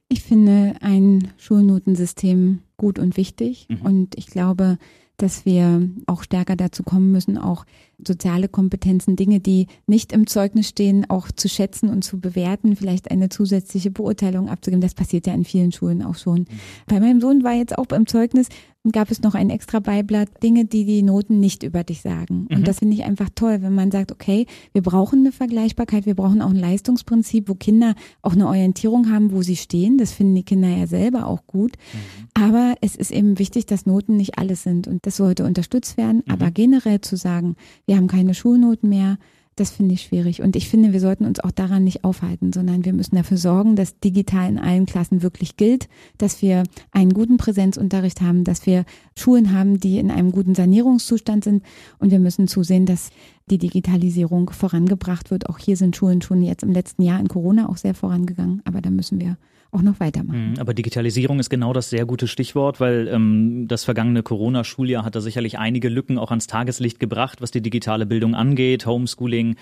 [0.10, 3.82] Ich finde ein Schulnotensystem gut und wichtig mhm.
[3.84, 4.80] und ich glaube,
[5.18, 7.66] dass wir auch stärker dazu kommen müssen, auch
[8.06, 13.12] soziale Kompetenzen, Dinge, die nicht im Zeugnis stehen, auch zu schätzen und zu bewerten, vielleicht
[13.12, 14.82] eine zusätzliche Beurteilung abzugeben.
[14.82, 16.40] Das passiert ja in vielen Schulen auch schon.
[16.40, 16.48] Mhm.
[16.88, 18.48] Bei meinem Sohn war jetzt auch beim Zeugnis,
[18.92, 22.48] gab es noch ein extra Beiblatt, Dinge, die die Noten nicht über dich sagen.
[22.50, 22.64] Und mhm.
[22.64, 26.42] das finde ich einfach toll, wenn man sagt, okay, wir brauchen eine Vergleichbarkeit, wir brauchen
[26.42, 29.98] auch ein Leistungsprinzip, wo Kinder auch eine Orientierung haben, wo sie stehen.
[30.00, 31.74] Das finden die Kinder ja selber auch gut.
[31.94, 32.28] Mhm.
[32.34, 36.24] Aber es ist eben wichtig, dass Noten nicht alles sind und das sollte unterstützt werden.
[36.26, 36.34] Mhm.
[36.34, 37.56] Aber generell zu sagen,
[37.92, 39.18] wir haben keine Schulnoten mehr,
[39.58, 40.42] das finde ich schwierig.
[40.42, 43.76] Und ich finde, wir sollten uns auch daran nicht aufhalten, sondern wir müssen dafür sorgen,
[43.76, 48.86] dass digital in allen Klassen wirklich gilt, dass wir einen guten Präsenzunterricht haben, dass wir
[49.18, 51.66] Schulen haben, die in einem guten Sanierungszustand sind.
[52.00, 53.10] Und wir müssen zusehen, dass
[53.50, 55.50] die Digitalisierung vorangebracht wird.
[55.50, 58.62] Auch hier sind Schulen schon jetzt im letzten Jahr in Corona auch sehr vorangegangen.
[58.64, 59.36] Aber da müssen wir
[59.72, 60.52] auch noch weitermachen.
[60.52, 65.16] Mhm, aber Digitalisierung ist genau das sehr gute Stichwort, weil ähm, das vergangene Corona-Schuljahr hat
[65.16, 68.86] da sicherlich einige Lücken auch ans Tageslicht gebracht, was die digitale Bildung angeht.
[68.86, 69.56] Homeschooling,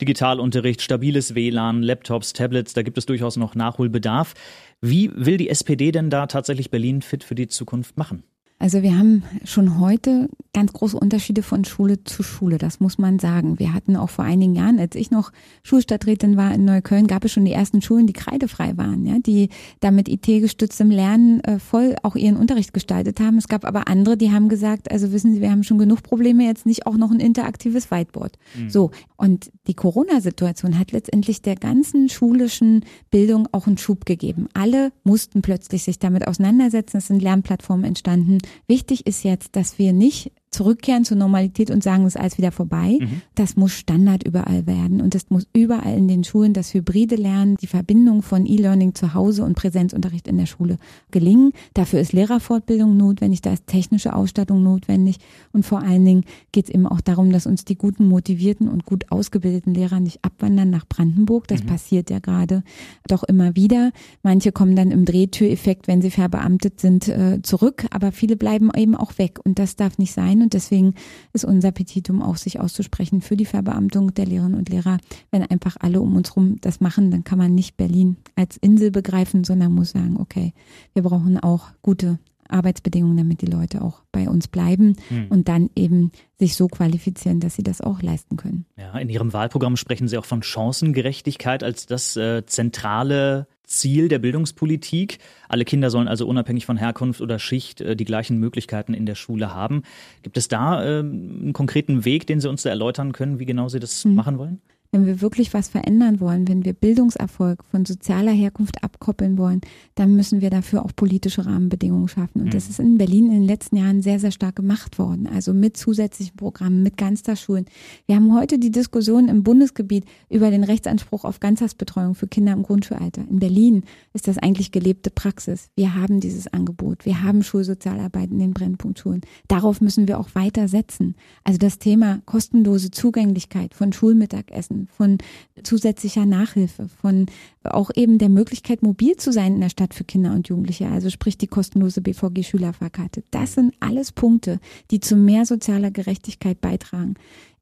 [0.00, 4.34] Digitalunterricht, stabiles WLAN, Laptops, Tablets, da gibt es durchaus noch Nachholbedarf.
[4.80, 8.24] Wie will die SPD denn da tatsächlich Berlin fit für die Zukunft machen?
[8.62, 13.18] Also wir haben schon heute ganz große Unterschiede von Schule zu Schule, das muss man
[13.18, 13.58] sagen.
[13.58, 15.32] Wir hatten auch vor einigen Jahren, als ich noch
[15.64, 19.48] Schulstadträtin war in Neukölln, gab es schon die ersten Schulen, die kreidefrei waren, ja, die
[19.80, 23.36] damit IT-gestütztem Lernen äh, voll auch ihren Unterricht gestaltet haben.
[23.36, 26.44] Es gab aber andere, die haben gesagt, also wissen Sie, wir haben schon genug Probleme,
[26.44, 28.38] jetzt nicht auch noch ein interaktives Whiteboard.
[28.56, 28.70] Mhm.
[28.70, 34.46] So, und die Corona-Situation hat letztendlich der ganzen schulischen Bildung auch einen Schub gegeben.
[34.54, 39.92] Alle mussten plötzlich sich damit auseinandersetzen, es sind Lernplattformen entstanden Wichtig ist jetzt, dass wir
[39.92, 42.98] nicht zurückkehren zur Normalität und sagen, es ist alles wieder vorbei.
[43.00, 43.22] Mhm.
[43.34, 47.56] Das muss Standard überall werden und das muss überall in den Schulen das hybride Lernen,
[47.56, 50.76] die Verbindung von E-Learning zu Hause und Präsenzunterricht in der Schule
[51.10, 51.52] gelingen.
[51.72, 55.16] Dafür ist Lehrerfortbildung notwendig, da ist technische Ausstattung notwendig
[55.52, 58.84] und vor allen Dingen geht es eben auch darum, dass uns die guten, motivierten und
[58.84, 61.48] gut ausgebildeten Lehrer nicht abwandern nach Brandenburg.
[61.48, 61.68] Das mhm.
[61.68, 62.62] passiert ja gerade
[63.08, 63.90] doch immer wieder.
[64.22, 68.94] Manche kommen dann im Drehtüreffekt, wenn sie verbeamtet sind, äh, zurück, aber viele bleiben eben
[68.94, 70.41] auch weg und das darf nicht sein.
[70.42, 70.94] Und deswegen
[71.32, 74.98] ist unser Petitum auch, sich auszusprechen für die Verbeamtung der Lehrerinnen und Lehrer.
[75.30, 78.90] Wenn einfach alle um uns rum das machen, dann kann man nicht Berlin als Insel
[78.90, 80.52] begreifen, sondern muss sagen, okay,
[80.94, 82.18] wir brauchen auch gute
[82.52, 85.26] Arbeitsbedingungen, damit die Leute auch bei uns bleiben hm.
[85.28, 88.66] und dann eben sich so qualifizieren, dass sie das auch leisten können.
[88.76, 94.18] Ja, in Ihrem Wahlprogramm sprechen Sie auch von Chancengerechtigkeit als das äh, zentrale Ziel der
[94.18, 95.18] Bildungspolitik.
[95.48, 99.14] Alle Kinder sollen also unabhängig von Herkunft oder Schicht äh, die gleichen Möglichkeiten in der
[99.14, 99.82] Schule haben.
[100.22, 103.68] Gibt es da äh, einen konkreten Weg, den Sie uns da erläutern können, wie genau
[103.68, 104.14] Sie das mhm.
[104.14, 104.60] machen wollen?
[104.92, 109.62] Wenn wir wirklich was verändern wollen, wenn wir Bildungserfolg von sozialer Herkunft abkoppeln wollen,
[109.94, 112.40] dann müssen wir dafür auch politische Rahmenbedingungen schaffen.
[112.42, 112.50] Und mhm.
[112.50, 115.26] das ist in Berlin in den letzten Jahren sehr, sehr stark gemacht worden.
[115.26, 117.64] Also mit zusätzlichen Programmen, mit Ganztagsschulen.
[118.04, 122.62] Wir haben heute die Diskussion im Bundesgebiet über den Rechtsanspruch auf Ganztagsbetreuung für Kinder im
[122.62, 123.24] Grundschulalter.
[123.30, 125.70] In Berlin ist das eigentlich gelebte Praxis.
[125.74, 127.06] Wir haben dieses Angebot.
[127.06, 129.22] Wir haben Schulsozialarbeit in den Brennpunktschulen.
[129.48, 131.14] Darauf müssen wir auch weiter setzen.
[131.44, 135.18] Also das Thema kostenlose Zugänglichkeit von Schulmittagessen, von
[135.62, 137.26] zusätzlicher Nachhilfe, von
[137.64, 141.10] auch eben der Möglichkeit, mobil zu sein in der Stadt für Kinder und Jugendliche, also
[141.10, 143.22] sprich die kostenlose BVG-Schülerfahrkarte.
[143.30, 147.14] Das sind alles Punkte, die zu mehr sozialer Gerechtigkeit beitragen.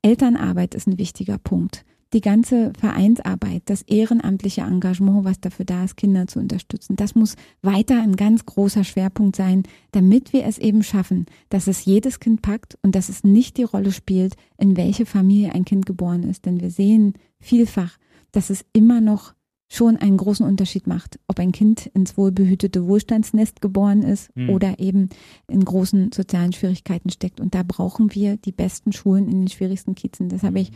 [0.03, 5.97] Elternarbeit ist ein wichtiger Punkt die ganze Vereinsarbeit, das ehrenamtliche Engagement, was dafür da ist,
[5.97, 10.83] Kinder zu unterstützen, das muss weiter ein ganz großer Schwerpunkt sein, damit wir es eben
[10.83, 15.07] schaffen, dass es jedes Kind packt und dass es nicht die Rolle spielt, in welche
[15.07, 16.47] Familie ein Kind geboren ist.
[16.47, 17.97] Denn wir sehen vielfach,
[18.33, 19.35] dass es immer noch
[19.73, 24.51] schon einen großen Unterschied macht, ob ein Kind ins wohlbehütete Wohlstandsnest geboren ist mhm.
[24.51, 25.11] oder eben
[25.47, 27.41] in großen sozialen Schwierigkeiten steckt.
[27.41, 30.29] Und da brauchen wir die besten Schulen in den schwierigsten Kiezen.
[30.29, 30.73] Das habe ich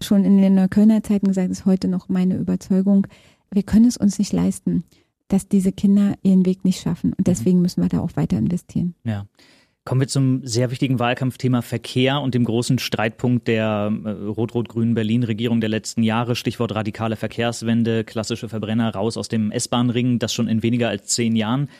[0.00, 3.06] schon in den Neuköllner Zeiten gesagt, ist heute noch meine Überzeugung.
[3.50, 4.84] Wir können es uns nicht leisten,
[5.28, 7.12] dass diese Kinder ihren Weg nicht schaffen.
[7.12, 8.94] Und deswegen müssen wir da auch weiter investieren.
[9.04, 9.26] Ja.
[9.84, 15.62] Kommen wir zum sehr wichtigen Wahlkampfthema Verkehr und dem großen Streitpunkt der äh, rot-rot-grünen Berlin-Regierung
[15.62, 16.36] der letzten Jahre.
[16.36, 21.34] Stichwort radikale Verkehrswende, klassische Verbrenner raus aus dem S-Bahn-Ring, das schon in weniger als zehn
[21.36, 21.70] Jahren.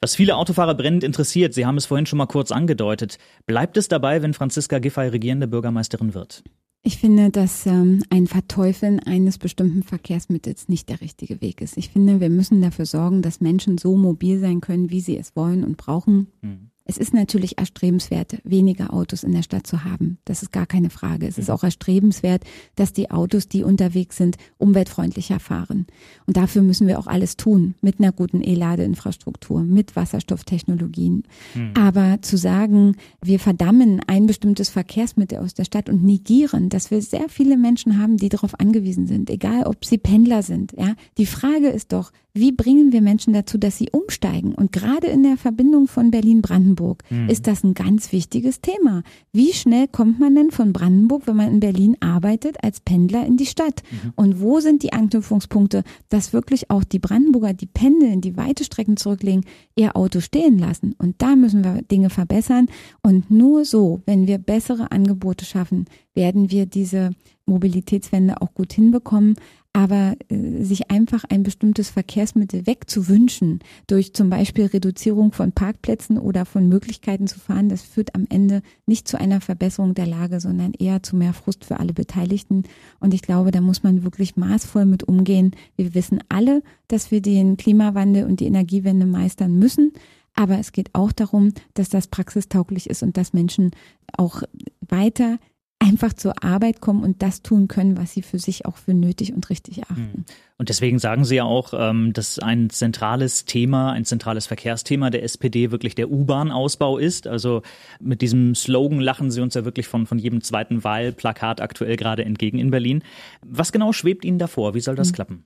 [0.00, 3.88] Was viele Autofahrer brennend interessiert, Sie haben es vorhin schon mal kurz angedeutet, bleibt es
[3.88, 6.42] dabei, wenn Franziska Giffey regierende Bürgermeisterin wird?
[6.86, 11.76] Ich finde, dass ähm, ein Verteufeln eines bestimmten Verkehrsmittels nicht der richtige Weg ist.
[11.76, 15.34] Ich finde, wir müssen dafür sorgen, dass Menschen so mobil sein können, wie sie es
[15.34, 16.28] wollen und brauchen.
[16.42, 16.70] Mhm.
[16.86, 20.18] Es ist natürlich erstrebenswert, weniger Autos in der Stadt zu haben.
[20.24, 21.26] Das ist gar keine Frage.
[21.26, 22.44] Es ist auch erstrebenswert,
[22.76, 25.86] dass die Autos, die unterwegs sind, umweltfreundlicher fahren.
[26.26, 27.74] Und dafür müssen wir auch alles tun.
[27.80, 31.24] Mit einer guten E-Ladeinfrastruktur, mit Wasserstofftechnologien.
[31.54, 31.74] Mhm.
[31.74, 37.02] Aber zu sagen, wir verdammen ein bestimmtes Verkehrsmittel aus der Stadt und negieren, dass wir
[37.02, 40.72] sehr viele Menschen haben, die darauf angewiesen sind, egal ob sie Pendler sind.
[40.78, 44.54] Ja, die Frage ist doch, wie bringen wir Menschen dazu, dass sie umsteigen?
[44.54, 47.30] Und gerade in der Verbindung von Berlin-Brandenburg mhm.
[47.30, 49.02] ist das ein ganz wichtiges Thema.
[49.32, 53.38] Wie schnell kommt man denn von Brandenburg, wenn man in Berlin arbeitet, als Pendler in
[53.38, 53.82] die Stadt?
[53.90, 54.12] Mhm.
[54.16, 58.98] Und wo sind die Anknüpfungspunkte, dass wirklich auch die Brandenburger, die pendeln, die weite Strecken
[58.98, 59.44] zurücklegen,
[59.74, 60.94] ihr Auto stehen lassen?
[60.98, 62.66] Und da müssen wir Dinge verbessern.
[63.02, 67.10] Und nur so, wenn wir bessere Angebote schaffen, werden wir diese
[67.46, 69.36] Mobilitätswende auch gut hinbekommen.
[69.76, 76.46] Aber äh, sich einfach ein bestimmtes Verkehrsmittel wegzuwünschen, durch zum Beispiel Reduzierung von Parkplätzen oder
[76.46, 80.72] von Möglichkeiten zu fahren, das führt am Ende nicht zu einer Verbesserung der Lage, sondern
[80.72, 82.62] eher zu mehr Frust für alle Beteiligten.
[83.00, 85.50] Und ich glaube, da muss man wirklich maßvoll mit umgehen.
[85.76, 89.92] Wir wissen alle, dass wir den Klimawandel und die Energiewende meistern müssen.
[90.32, 93.72] Aber es geht auch darum, dass das praxistauglich ist und dass Menschen
[94.16, 94.42] auch
[94.80, 95.38] weiter
[95.78, 99.34] einfach zur Arbeit kommen und das tun können, was sie für sich auch für nötig
[99.34, 100.10] und richtig erachten.
[100.14, 100.24] Hm.
[100.58, 105.22] Und deswegen sagen Sie ja auch, ähm, dass ein zentrales Thema, ein zentrales Verkehrsthema der
[105.22, 107.26] SPD wirklich der U-Bahn-Ausbau ist.
[107.26, 107.62] Also
[108.00, 112.24] mit diesem Slogan lachen Sie uns ja wirklich von, von jedem zweiten Wahlplakat aktuell gerade
[112.24, 113.02] entgegen in Berlin.
[113.44, 114.74] Was genau schwebt Ihnen davor?
[114.74, 115.14] Wie soll das hm.
[115.14, 115.44] klappen?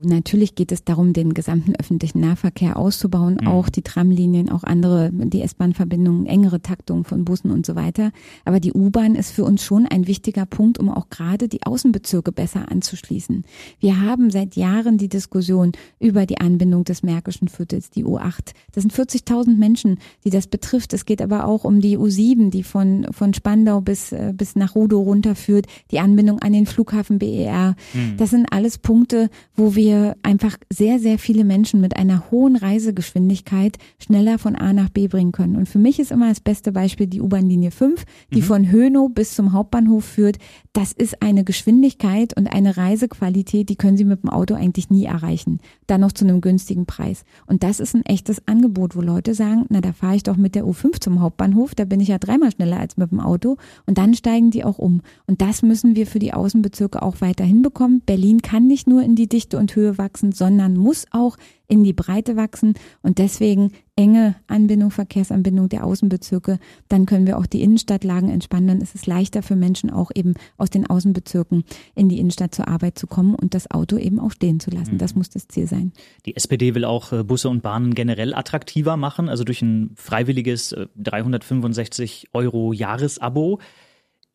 [0.00, 3.48] Natürlich geht es darum, den gesamten öffentlichen Nahverkehr auszubauen, mhm.
[3.48, 8.12] auch die Tramlinien, auch andere, die S-Bahn-Verbindungen, engere Taktungen von Bussen und so weiter.
[8.44, 12.30] Aber die U-Bahn ist für uns schon ein wichtiger Punkt, um auch gerade die Außenbezirke
[12.30, 13.44] besser anzuschließen.
[13.80, 18.52] Wir haben seit Jahren die Diskussion über die Anbindung des Märkischen Viertels, die U8.
[18.72, 20.92] Das sind 40.000 Menschen, die das betrifft.
[20.92, 24.74] Es geht aber auch um die U7, die von, von Spandau bis, äh, bis nach
[24.74, 27.76] Rudow runterführt, die Anbindung an den Flughafen BER.
[27.94, 28.16] Mhm.
[28.18, 32.56] Das sind alles Punkte, wo wir wir einfach sehr, sehr viele Menschen mit einer hohen
[32.56, 35.54] Reisegeschwindigkeit schneller von A nach B bringen können.
[35.54, 38.44] Und für mich ist immer das beste Beispiel die U-Bahn-Linie 5, die mhm.
[38.44, 40.38] von Hönow bis zum Hauptbahnhof führt.
[40.72, 45.04] Das ist eine Geschwindigkeit und eine Reisequalität, die können Sie mit dem Auto eigentlich nie
[45.04, 45.60] erreichen.
[45.86, 47.24] Dann noch zu einem günstigen Preis.
[47.46, 50.56] Und das ist ein echtes Angebot, wo Leute sagen, na, da fahre ich doch mit
[50.56, 53.56] der U5 zum Hauptbahnhof, da bin ich ja dreimal schneller als mit dem Auto.
[53.86, 55.02] Und dann steigen die auch um.
[55.26, 58.02] Und das müssen wir für die Außenbezirke auch weiter hinbekommen.
[58.04, 61.36] Berlin kann nicht nur in die Dichte und Höhe wachsen, sondern muss auch
[61.68, 66.58] in die Breite wachsen und deswegen enge Anbindung, Verkehrsanbindung der Außenbezirke.
[66.88, 68.68] Dann können wir auch die Innenstadtlagen entspannen.
[68.68, 72.68] Dann ist es leichter für Menschen auch eben aus den Außenbezirken in die Innenstadt zur
[72.68, 74.98] Arbeit zu kommen und das Auto eben auch stehen zu lassen.
[74.98, 75.20] Das mhm.
[75.20, 75.92] muss das Ziel sein.
[76.24, 80.74] Die SPD will auch äh, Busse und Bahnen generell attraktiver machen, also durch ein freiwilliges
[80.96, 83.60] 365 äh, Euro Jahresabo.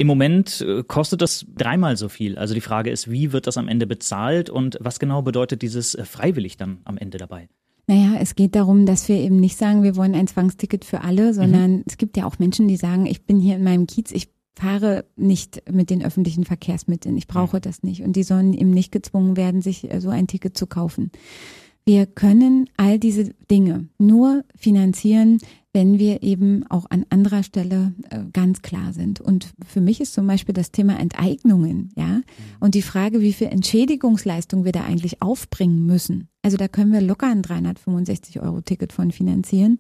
[0.02, 2.36] Im Moment äh, kostet das dreimal so viel.
[2.40, 5.94] Also die Frage ist, wie wird das am Ende bezahlt und was genau bedeutet dieses
[5.94, 7.50] äh, freiwillig dann am Ende dabei?
[7.86, 11.36] Naja, es geht darum, dass wir eben nicht sagen, wir wollen ein Zwangsticket für alle,
[11.36, 11.84] sondern mhm.
[11.86, 15.06] es gibt ja auch Menschen, die sagen, ich bin hier in meinem Kiez, ich fahre
[15.18, 17.62] nicht mit den öffentlichen Verkehrsmitteln, ich brauche mhm.
[17.62, 18.02] das nicht.
[18.02, 21.12] Und die sollen eben nicht gezwungen werden, sich äh, so ein Ticket zu kaufen.
[21.86, 25.38] Wir können all diese Dinge nur finanzieren,
[25.74, 29.22] wenn wir eben auch an anderer Stelle äh, ganz klar sind.
[29.22, 32.24] Und für mich ist zum Beispiel das Thema Enteignungen, ja, mhm.
[32.60, 36.28] und die Frage, wie viel Entschädigungsleistung wir da eigentlich aufbringen müssen.
[36.44, 39.78] Also da können wir locker ein 365 Euro Ticket von finanzieren.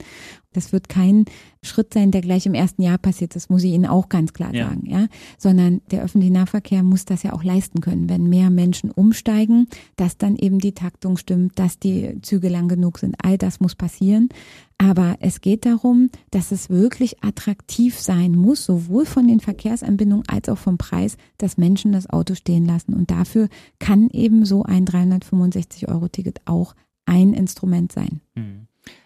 [0.53, 1.25] Das wird kein
[1.63, 3.35] Schritt sein, der gleich im ersten Jahr passiert.
[3.35, 4.67] Das muss ich Ihnen auch ganz klar ja.
[4.67, 5.07] sagen, ja.
[5.39, 10.17] Sondern der öffentliche Nahverkehr muss das ja auch leisten können, wenn mehr Menschen umsteigen, dass
[10.17, 13.15] dann eben die Taktung stimmt, dass die Züge lang genug sind.
[13.23, 14.29] All das muss passieren.
[14.81, 20.49] Aber es geht darum, dass es wirklich attraktiv sein muss, sowohl von den Verkehrsanbindungen als
[20.49, 22.95] auch vom Preis, dass Menschen das Auto stehen lassen.
[22.95, 26.73] Und dafür kann eben so ein 365 Euro Ticket auch
[27.05, 28.21] ein Instrument sein.
[28.35, 28.65] Hm.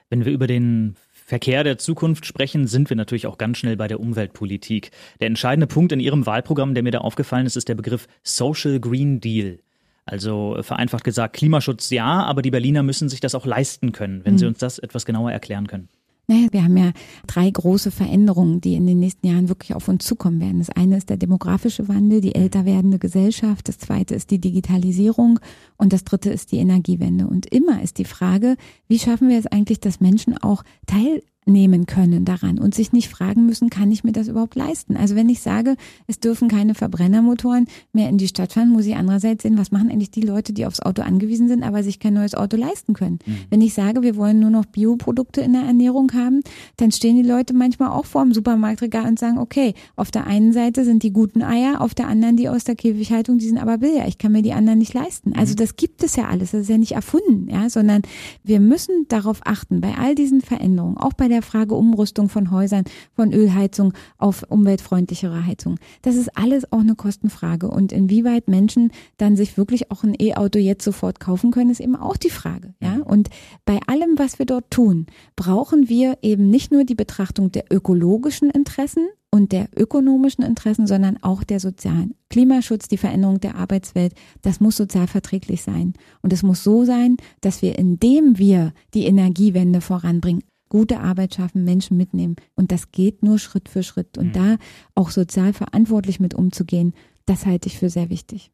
[0.09, 3.89] Wenn wir über den Verkehr der Zukunft sprechen, sind wir natürlich auch ganz schnell bei
[3.89, 4.91] der Umweltpolitik.
[5.19, 8.79] Der entscheidende Punkt in Ihrem Wahlprogramm, der mir da aufgefallen ist, ist der Begriff Social
[8.79, 9.59] Green Deal.
[10.05, 14.33] Also vereinfacht gesagt, Klimaschutz ja, aber die Berliner müssen sich das auch leisten können, wenn
[14.33, 14.37] mhm.
[14.37, 15.89] Sie uns das etwas genauer erklären können.
[16.27, 16.91] Naja, wir haben ja
[17.27, 20.57] drei große Veränderungen, die in den nächsten Jahren wirklich auf uns zukommen werden.
[20.57, 23.67] Das eine ist der demografische Wandel, die älter werdende Gesellschaft.
[23.67, 25.39] Das zweite ist die Digitalisierung
[25.77, 27.27] und das dritte ist die Energiewende.
[27.27, 28.55] Und immer ist die Frage,
[28.87, 33.09] wie schaffen wir es eigentlich, dass Menschen auch Teil nehmen können daran und sich nicht
[33.09, 34.97] fragen müssen, kann ich mir das überhaupt leisten?
[34.97, 35.75] Also wenn ich sage,
[36.07, 39.91] es dürfen keine Verbrennermotoren mehr in die Stadt fahren, muss ich andererseits sehen, was machen
[39.91, 43.19] eigentlich die Leute, die aufs Auto angewiesen sind, aber sich kein neues Auto leisten können.
[43.25, 43.37] Mhm.
[43.49, 46.41] Wenn ich sage, wir wollen nur noch Bioprodukte in der Ernährung haben,
[46.77, 50.51] dann stehen die Leute manchmal auch vor dem Supermarktregal und sagen, okay, auf der einen
[50.51, 53.77] Seite sind die guten Eier, auf der anderen die aus der Käfighaltung, die sind aber
[53.77, 54.07] billiger.
[54.07, 55.33] Ich kann mir die anderen nicht leisten.
[55.35, 55.57] Also mhm.
[55.57, 56.51] das gibt es ja alles.
[56.51, 58.01] Das ist ja nicht erfunden, ja, sondern
[58.43, 62.83] wir müssen darauf achten, bei all diesen Veränderungen, auch bei der Frage Umrüstung von Häusern,
[63.13, 65.79] von Ölheizung auf umweltfreundlichere Heizung.
[66.01, 67.69] Das ist alles auch eine Kostenfrage.
[67.69, 71.95] Und inwieweit Menschen dann sich wirklich auch ein E-Auto jetzt sofort kaufen können, ist eben
[71.95, 72.97] auch die Frage, ja.
[72.97, 73.29] Und
[73.65, 78.49] bei allem, was wir dort tun, brauchen wir eben nicht nur die Betrachtung der ökologischen
[78.49, 82.15] Interessen, und der ökonomischen Interessen, sondern auch der sozialen.
[82.29, 85.93] Klimaschutz, die Veränderung der Arbeitswelt, das muss sozial verträglich sein.
[86.21, 91.63] Und es muss so sein, dass wir, indem wir die Energiewende voranbringen, gute Arbeit schaffen,
[91.63, 92.35] Menschen mitnehmen.
[92.55, 94.17] Und das geht nur Schritt für Schritt.
[94.17, 94.33] Und mhm.
[94.33, 94.57] da
[94.95, 96.93] auch sozial verantwortlich mit umzugehen,
[97.25, 98.51] das halte ich für sehr wichtig.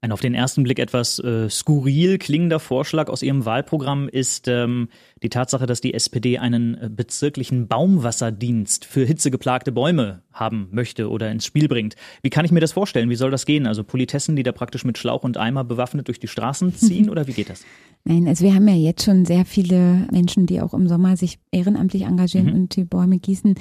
[0.00, 4.90] Ein auf den ersten Blick etwas äh, skurril klingender Vorschlag aus ihrem Wahlprogramm ist ähm,
[5.24, 11.32] die Tatsache, dass die SPD einen äh, bezirklichen Baumwasserdienst für hitzegeplagte Bäume haben möchte oder
[11.32, 11.96] ins Spiel bringt.
[12.22, 13.10] Wie kann ich mir das vorstellen?
[13.10, 13.66] Wie soll das gehen?
[13.66, 17.26] Also Politessen, die da praktisch mit Schlauch und Eimer bewaffnet durch die Straßen ziehen oder
[17.26, 17.64] wie geht das?
[18.04, 21.40] Nein, also wir haben ja jetzt schon sehr viele Menschen, die auch im Sommer sich
[21.50, 22.54] ehrenamtlich engagieren mhm.
[22.54, 23.56] und die Bäume gießen.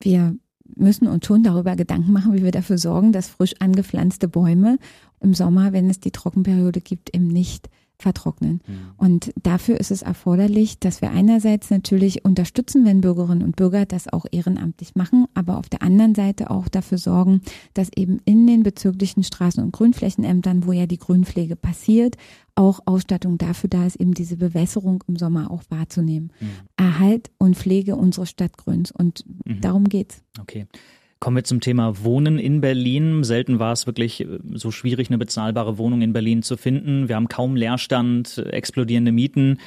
[0.00, 0.36] Wir
[0.76, 4.78] müssen uns schon darüber Gedanken machen, wie wir dafür sorgen, dass frisch angepflanzte Bäume
[5.20, 7.68] im Sommer, wenn es die Trockenperiode gibt, eben nicht
[8.02, 8.60] vertrocknen.
[8.66, 8.74] Mhm.
[8.96, 14.12] Und dafür ist es erforderlich, dass wir einerseits natürlich unterstützen, wenn Bürgerinnen und Bürger das
[14.12, 17.42] auch ehrenamtlich machen, aber auf der anderen Seite auch dafür sorgen,
[17.74, 22.16] dass eben in den bezirklichen Straßen- und Grünflächenämtern, wo ja die Grünpflege passiert,
[22.54, 26.32] auch Ausstattung dafür da ist, eben diese Bewässerung im Sommer auch wahrzunehmen.
[26.40, 26.48] Mhm.
[26.76, 29.60] Erhalt und Pflege unseres Stadtgrüns und mhm.
[29.60, 30.22] darum geht's.
[30.40, 30.66] Okay.
[31.20, 33.24] Kommen wir zum Thema Wohnen in Berlin.
[33.24, 37.08] Selten war es wirklich äh, so schwierig, eine bezahlbare Wohnung in Berlin zu finden.
[37.08, 39.58] Wir haben kaum Leerstand, äh, explodierende Mieten.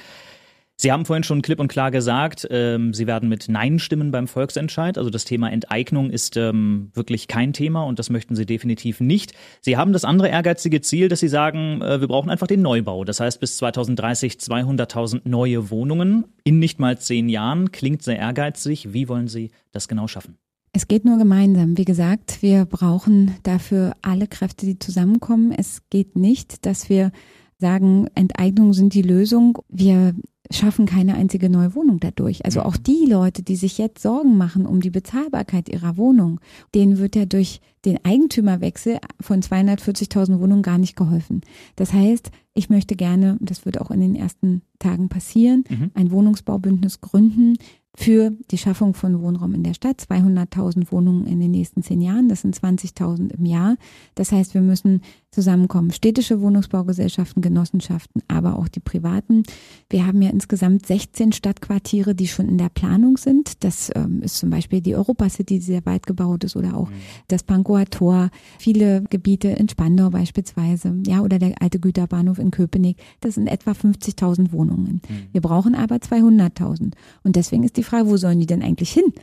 [0.75, 4.27] Sie haben vorhin schon klipp und klar gesagt, ähm, Sie werden mit Nein stimmen beim
[4.27, 4.97] Volksentscheid.
[4.97, 9.33] Also das Thema Enteignung ist ähm, wirklich kein Thema und das möchten Sie definitiv nicht.
[9.61, 13.03] Sie haben das andere ehrgeizige Ziel, dass Sie sagen, äh, wir brauchen einfach den Neubau.
[13.03, 17.71] Das heißt bis 2030 200.000 neue Wohnungen in nicht mal zehn Jahren.
[17.71, 18.91] Klingt sehr ehrgeizig.
[18.91, 20.39] Wie wollen Sie das genau schaffen?
[20.75, 21.77] Es geht nur gemeinsam.
[21.77, 25.51] Wie gesagt, wir brauchen dafür alle Kräfte, die zusammenkommen.
[25.51, 27.11] Es geht nicht, dass wir
[27.59, 29.59] sagen, Enteignungen sind die Lösung.
[29.69, 30.15] Wir
[30.51, 32.43] schaffen keine einzige neue Wohnung dadurch.
[32.43, 36.39] Also auch die Leute, die sich jetzt Sorgen machen um die Bezahlbarkeit ihrer Wohnung,
[36.73, 41.41] denen wird ja durch den Eigentümerwechsel von 240.000 Wohnungen gar nicht geholfen.
[41.75, 45.91] Das heißt, ich möchte gerne, das wird auch in den ersten Tagen passieren, mhm.
[45.93, 47.57] ein Wohnungsbaubündnis gründen,
[47.95, 50.01] für die Schaffung von Wohnraum in der Stadt.
[50.01, 53.77] 200.000 Wohnungen in den nächsten zehn Jahren, das sind 20.000 im Jahr.
[54.15, 55.01] Das heißt, wir müssen
[55.33, 55.91] zusammenkommen.
[55.91, 59.43] Städtische Wohnungsbaugesellschaften, Genossenschaften, aber auch die privaten.
[59.89, 63.63] Wir haben ja insgesamt 16 Stadtquartiere, die schon in der Planung sind.
[63.63, 66.95] Das ähm, ist zum Beispiel die Europacity, die sehr weit gebaut ist, oder auch mhm.
[67.27, 72.97] das Pankower Tor, viele Gebiete in Spandau beispielsweise, ja, oder der alte Güterbahnhof in Köpenick.
[73.21, 75.01] Das sind etwa 50.000 Wohnungen.
[75.07, 75.27] Mhm.
[75.31, 76.93] Wir brauchen aber 200.000.
[77.23, 79.13] Und deswegen ist die Frage, wo sollen die denn eigentlich hin?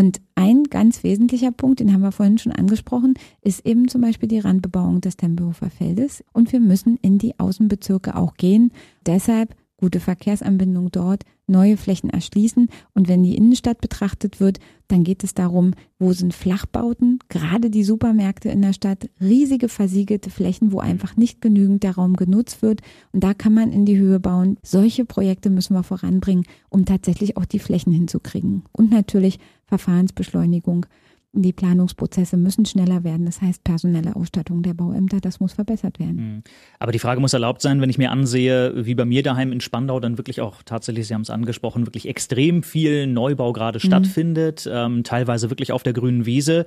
[0.00, 4.30] Und ein ganz wesentlicher Punkt, den haben wir vorhin schon angesprochen, ist eben zum Beispiel
[4.30, 6.24] die Randbebauung des Tempelhofer Feldes.
[6.32, 8.72] Und wir müssen in die Außenbezirke auch gehen.
[9.04, 12.68] Deshalb gute Verkehrsanbindung dort, neue Flächen erschließen.
[12.94, 14.58] Und wenn die Innenstadt betrachtet wird,
[14.88, 20.30] dann geht es darum, wo sind Flachbauten, gerade die Supermärkte in der Stadt, riesige versiegelte
[20.30, 22.80] Flächen, wo einfach nicht genügend der Raum genutzt wird.
[23.12, 24.56] Und da kann man in die Höhe bauen.
[24.62, 28.64] Solche Projekte müssen wir voranbringen, um tatsächlich auch die Flächen hinzukriegen.
[28.72, 30.86] Und natürlich Verfahrensbeschleunigung
[31.32, 33.24] die Planungsprozesse müssen schneller werden.
[33.24, 36.18] Das heißt, personelle Ausstattung der Bauämter, das muss verbessert werden.
[36.18, 36.42] Hm.
[36.78, 39.60] Aber die Frage muss erlaubt sein, wenn ich mir ansehe, wie bei mir daheim in
[39.60, 43.86] Spandau dann wirklich auch tatsächlich, Sie haben es angesprochen, wirklich extrem viel Neubau gerade mhm.
[43.86, 46.64] stattfindet, ähm, teilweise wirklich auf der grünen Wiese.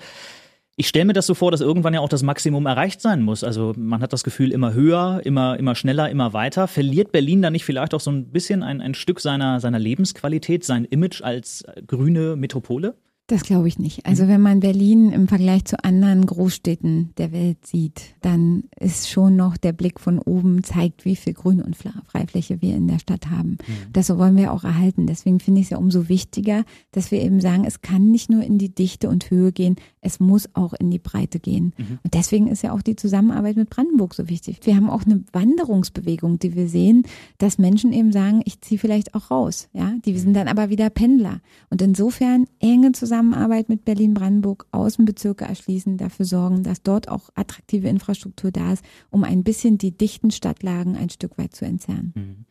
[0.76, 3.43] Ich stelle mir das so vor, dass irgendwann ja auch das Maximum erreicht sein muss.
[3.43, 6.67] Also man hat das Gefühl, immer höher, immer, immer schneller, immer weiter.
[6.67, 10.63] Verliert Berlin da nicht vielleicht auch so ein bisschen ein, ein Stück seiner, seiner Lebensqualität,
[10.63, 12.95] sein Image als grüne Metropole?
[13.34, 14.06] Das glaube ich nicht.
[14.06, 19.36] Also wenn man Berlin im Vergleich zu anderen Großstädten der Welt sieht, dann ist schon
[19.36, 23.32] noch der Blick von oben zeigt, wie viel Grün und Freifläche wir in der Stadt
[23.32, 23.58] haben.
[23.65, 23.91] Mhm.
[23.91, 25.08] Das wollen wir auch erhalten.
[25.08, 28.43] Deswegen finde ich es ja umso wichtiger, dass wir eben sagen, es kann nicht nur
[28.43, 31.74] in die Dichte und Höhe gehen, es muss auch in die Breite gehen.
[31.78, 31.98] Mhm.
[32.04, 34.60] Und deswegen ist ja auch die Zusammenarbeit mit Brandenburg so wichtig.
[34.62, 37.08] Wir haben auch eine Wanderungsbewegung, die wir sehen,
[37.39, 39.69] dass Menschen eben sagen, ich ziehe vielleicht auch raus.
[39.74, 41.39] Ja, die sind dann aber wieder Pendler.
[41.72, 43.22] Und insofern enge Zusammenarbeit
[43.67, 49.43] mit Berlin-Brandenburg, Außenbezirke erschließen, dafür sorgen, dass dort auch attraktive Infrastruktur da ist, um ein
[49.43, 52.13] bisschen die dichten Stadtlagen ein Stück weit zu entzerren.
[52.15, 52.45] Mhm.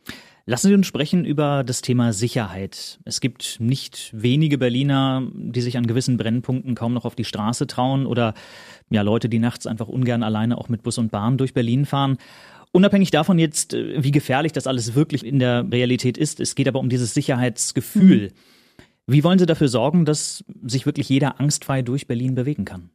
[0.45, 2.99] Lassen Sie uns sprechen über das Thema Sicherheit.
[3.05, 7.65] Es gibt nicht wenige Berliner, die sich an gewissen Brennpunkten kaum noch auf die Straße
[7.65, 8.33] trauen oder
[8.89, 12.17] ja Leute, die nachts einfach ungern alleine auch mit Bus und Bahn durch Berlin fahren.
[12.73, 16.79] Unabhängig davon jetzt, wie gefährlich das alles wirklich in der Realität ist, es geht aber
[16.79, 18.29] um dieses Sicherheitsgefühl.
[18.29, 18.52] Mhm.
[19.05, 22.89] Wie wollen Sie dafür sorgen, dass sich wirklich jeder angstfrei durch Berlin bewegen kann?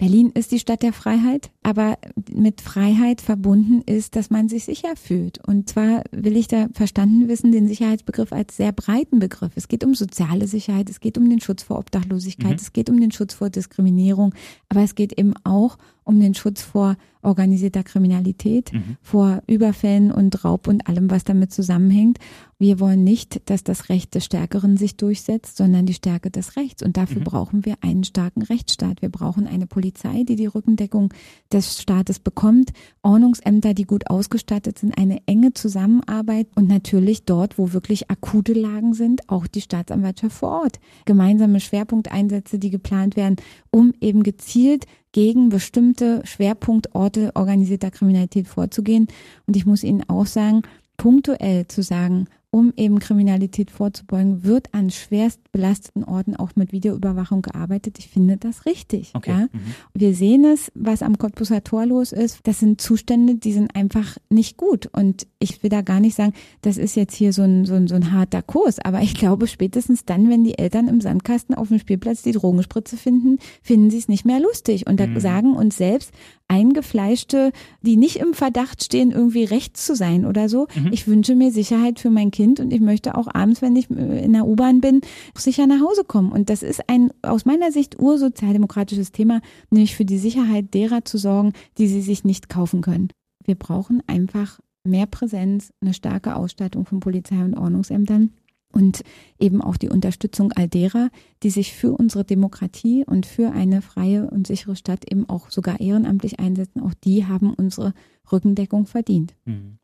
[0.00, 1.98] Berlin ist die Stadt der Freiheit, aber
[2.32, 5.46] mit Freiheit verbunden ist, dass man sich sicher fühlt.
[5.46, 9.52] Und zwar will ich da verstanden wissen, den Sicherheitsbegriff als sehr breiten Begriff.
[9.56, 12.56] Es geht um soziale Sicherheit, es geht um den Schutz vor Obdachlosigkeit, mhm.
[12.56, 14.34] es geht um den Schutz vor Diskriminierung,
[14.70, 18.96] aber es geht eben auch um den Schutz vor organisierter Kriminalität, mhm.
[19.02, 22.18] vor Überfällen und Raub und allem, was damit zusammenhängt.
[22.58, 26.82] Wir wollen nicht, dass das Recht des Stärkeren sich durchsetzt, sondern die Stärke des Rechts.
[26.82, 27.24] Und dafür mhm.
[27.24, 29.00] brauchen wir einen starken Rechtsstaat.
[29.00, 31.12] Wir brauchen eine Polizei, die die Rückendeckung
[31.50, 37.72] des Staates bekommt, Ordnungsämter, die gut ausgestattet sind, eine enge Zusammenarbeit und natürlich dort, wo
[37.72, 40.80] wirklich akute Lagen sind, auch die Staatsanwaltschaft vor Ort.
[41.06, 43.36] Gemeinsame Schwerpunkteinsätze, die geplant werden,
[43.70, 49.08] um eben gezielt gegen bestimmte Schwerpunktorte organisierter Kriminalität vorzugehen.
[49.46, 50.62] Und ich muss Ihnen auch sagen,
[50.96, 57.42] punktuell zu sagen, um eben Kriminalität vorzubeugen, wird an schwerst belasteten Orten auch mit Videoüberwachung
[57.42, 57.98] gearbeitet.
[57.98, 59.12] Ich finde das richtig.
[59.14, 59.30] Okay.
[59.30, 59.38] Ja?
[59.52, 59.74] Mhm.
[59.94, 62.40] Wir sehen es, was am Cottbuser Tor los ist.
[62.44, 64.88] Das sind Zustände, die sind einfach nicht gut.
[64.92, 66.32] Und ich will da gar nicht sagen,
[66.62, 68.80] das ist jetzt hier so ein, so ein, so ein harter Kurs.
[68.80, 72.96] Aber ich glaube, spätestens dann, wenn die Eltern im Sandkasten auf dem Spielplatz die Drogenspritze
[72.96, 74.88] finden, finden sie es nicht mehr lustig.
[74.88, 75.20] Und da mhm.
[75.20, 76.12] sagen uns selbst
[76.50, 80.66] eingefleischte, die nicht im Verdacht stehen, irgendwie rechts zu sein oder so.
[80.74, 80.90] Mhm.
[80.92, 84.24] Ich wünsche mir Sicherheit für mein Kind und ich möchte auch abends, wenn ich äh,
[84.24, 85.00] in der U-Bahn bin,
[85.36, 86.32] sicher nach Hause kommen.
[86.32, 89.40] Und das ist ein aus meiner Sicht ursozialdemokratisches Thema,
[89.70, 93.08] nämlich für die Sicherheit derer zu sorgen, die sie sich nicht kaufen können.
[93.44, 98.30] Wir brauchen einfach mehr Präsenz, eine starke Ausstattung von Polizei und Ordnungsämtern
[98.72, 99.02] und
[99.38, 101.10] eben auch die Unterstützung all derer,
[101.42, 105.80] die sich für unsere Demokratie und für eine freie und sichere Stadt eben auch sogar
[105.80, 106.82] ehrenamtlich einsetzen.
[106.82, 107.94] Auch die haben unsere
[108.30, 109.34] Rückendeckung verdient.
[109.44, 109.78] Mhm.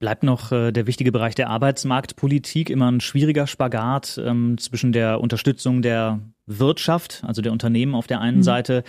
[0.00, 5.20] Bleibt noch äh, der wichtige Bereich der Arbeitsmarktpolitik, immer ein schwieriger Spagat ähm, zwischen der
[5.20, 8.42] Unterstützung der Wirtschaft, also der Unternehmen auf der einen mhm.
[8.42, 8.84] Seite,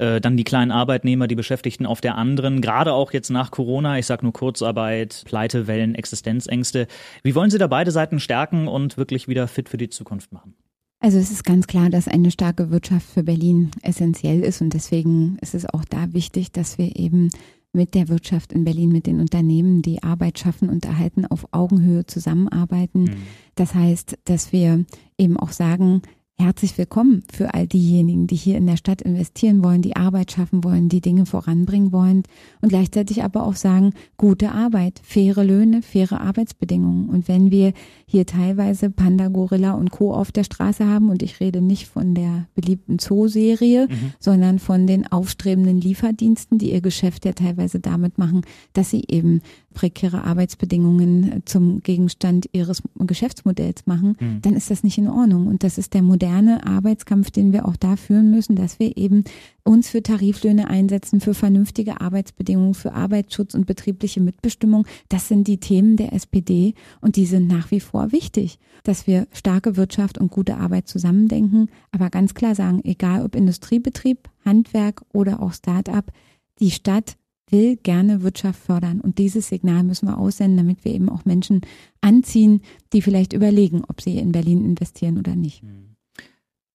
[0.00, 3.98] äh, dann die kleinen Arbeitnehmer, die Beschäftigten auf der anderen, gerade auch jetzt nach Corona,
[3.98, 6.86] ich sage nur Kurzarbeit, Pleitewellen, Existenzängste.
[7.22, 10.54] Wie wollen Sie da beide Seiten stärken und wirklich wieder fit für die Zukunft machen?
[11.00, 15.38] Also es ist ganz klar, dass eine starke Wirtschaft für Berlin essentiell ist und deswegen
[15.40, 17.30] ist es auch da wichtig, dass wir eben
[17.72, 22.04] mit der Wirtschaft in Berlin, mit den Unternehmen, die Arbeit schaffen und erhalten, auf Augenhöhe
[22.04, 23.04] zusammenarbeiten.
[23.04, 23.16] Mhm.
[23.54, 24.84] Das heißt, dass wir
[25.18, 26.02] eben auch sagen,
[26.40, 30.64] herzlich willkommen für all diejenigen, die hier in der Stadt investieren wollen, die Arbeit schaffen
[30.64, 32.22] wollen, die Dinge voranbringen wollen
[32.62, 37.10] und gleichzeitig aber auch sagen, gute Arbeit, faire Löhne, faire Arbeitsbedingungen.
[37.10, 37.74] Und wenn wir
[38.06, 40.14] hier teilweise Panda, Gorilla und Co.
[40.14, 44.12] auf der Straße haben, und ich rede nicht von der beliebten Zoo-Serie, mhm.
[44.18, 49.42] sondern von den aufstrebenden Lieferdiensten, die ihr Geschäft ja teilweise damit machen, dass sie eben
[49.74, 54.42] prekäre Arbeitsbedingungen zum Gegenstand ihres Geschäftsmodells machen, mhm.
[54.42, 55.46] dann ist das nicht in Ordnung.
[55.46, 59.24] Und das ist der moderne Arbeitskampf, den wir auch da führen müssen, dass wir eben
[59.62, 64.86] uns für Tariflöhne einsetzen, für vernünftige Arbeitsbedingungen, für Arbeitsschutz und betriebliche Mitbestimmung.
[65.08, 69.28] Das sind die Themen der SPD und die sind nach wie vor wichtig, dass wir
[69.32, 75.40] starke Wirtschaft und gute Arbeit zusammendenken, aber ganz klar sagen, egal ob Industriebetrieb, Handwerk oder
[75.40, 76.12] auch Start-up,
[76.58, 77.16] die Stadt
[77.52, 79.00] will gerne Wirtschaft fördern.
[79.00, 81.60] Und dieses Signal müssen wir aussenden, damit wir eben auch Menschen
[82.00, 85.62] anziehen, die vielleicht überlegen, ob sie in Berlin investieren oder nicht.
[85.62, 85.96] Hm.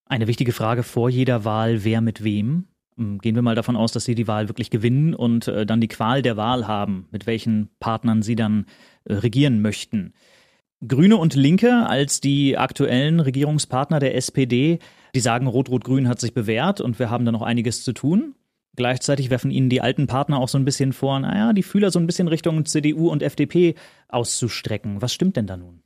[0.07, 2.65] Eine wichtige Frage vor jeder Wahl, wer mit wem?
[2.97, 5.82] Hm, gehen wir mal davon aus, dass Sie die Wahl wirklich gewinnen und äh, dann
[5.82, 8.65] die Qual der Wahl haben, mit welchen Partnern Sie dann
[9.05, 10.13] äh, regieren möchten.
[10.88, 14.80] Grüne und Linke als die aktuellen Regierungspartner der SPD,
[15.15, 18.36] die sagen, Rot-Rot-Grün hat sich bewährt und wir haben da noch einiges zu tun.
[18.76, 21.99] Gleichzeitig werfen ihnen die alten Partner auch so ein bisschen vor, naja, die Fühler so
[21.99, 23.76] ein bisschen Richtung CDU und FDP
[24.07, 25.01] auszustrecken.
[25.01, 25.82] Was stimmt denn da nun?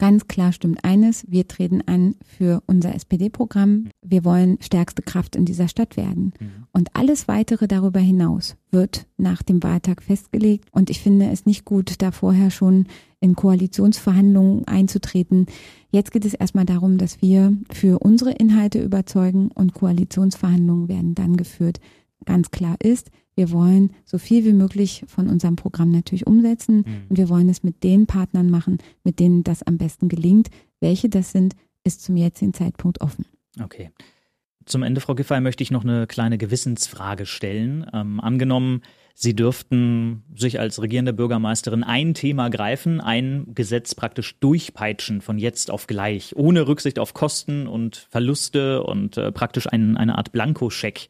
[0.00, 3.90] Ganz klar stimmt eines, wir treten an für unser SPD-Programm.
[4.00, 6.32] Wir wollen stärkste Kraft in dieser Stadt werden.
[6.40, 6.64] Mhm.
[6.72, 10.70] Und alles weitere darüber hinaus wird nach dem Wahltag festgelegt.
[10.72, 12.86] Und ich finde es nicht gut, da vorher schon
[13.20, 15.44] in Koalitionsverhandlungen einzutreten.
[15.90, 21.36] Jetzt geht es erstmal darum, dass wir für unsere Inhalte überzeugen und Koalitionsverhandlungen werden dann
[21.36, 21.78] geführt.
[22.24, 27.02] Ganz klar ist, wir wollen so viel wie möglich von unserem Programm natürlich umsetzen mhm.
[27.08, 30.48] und wir wollen es mit den Partnern machen, mit denen das am besten gelingt.
[30.80, 31.54] Welche das sind,
[31.84, 33.24] ist zum jetzigen Zeitpunkt offen.
[33.62, 33.90] Okay.
[34.66, 37.86] Zum Ende, Frau Giffey, möchte ich noch eine kleine Gewissensfrage stellen.
[37.92, 38.82] Ähm, angenommen,
[39.22, 45.70] Sie dürften sich als regierende Bürgermeisterin ein Thema greifen, ein Gesetz praktisch durchpeitschen von jetzt
[45.70, 51.08] auf gleich, ohne Rücksicht auf Kosten und Verluste und äh, praktisch ein, eine Art Blankoscheck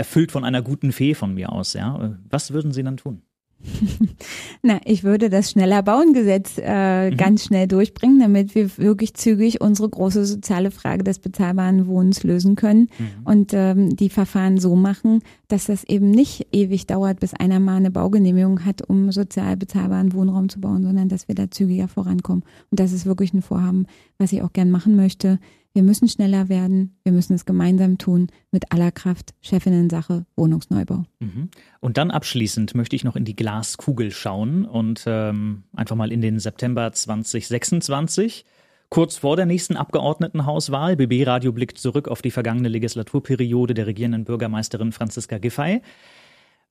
[0.00, 2.16] erfüllt von einer guten Fee von mir aus, ja.
[2.30, 3.20] Was würden Sie dann tun?
[4.62, 7.16] Na, ich würde das schneller Bauengesetz äh, mhm.
[7.18, 12.56] ganz schnell durchbringen, damit wir wirklich zügig unsere große soziale Frage des bezahlbaren Wohnens lösen
[12.56, 13.08] können mhm.
[13.24, 17.76] und ähm, die Verfahren so machen, dass das eben nicht ewig dauert, bis einer mal
[17.76, 22.44] eine Baugenehmigung hat, um sozial bezahlbaren Wohnraum zu bauen, sondern dass wir da zügiger vorankommen.
[22.70, 23.84] Und das ist wirklich ein Vorhaben,
[24.16, 25.38] was ich auch gern machen möchte.
[25.72, 26.96] Wir müssen schneller werden.
[27.04, 29.34] Wir müssen es gemeinsam tun mit aller Kraft.
[29.40, 31.04] Chefinnen-Sache, Wohnungsneubau.
[31.20, 31.50] Mhm.
[31.80, 36.20] Und dann abschließend möchte ich noch in die Glaskugel schauen und ähm, einfach mal in
[36.20, 38.44] den September 2026.
[38.88, 40.96] Kurz vor der nächsten Abgeordnetenhauswahl.
[40.96, 45.82] BB Radio blickt zurück auf die vergangene Legislaturperiode der regierenden Bürgermeisterin Franziska Giffey.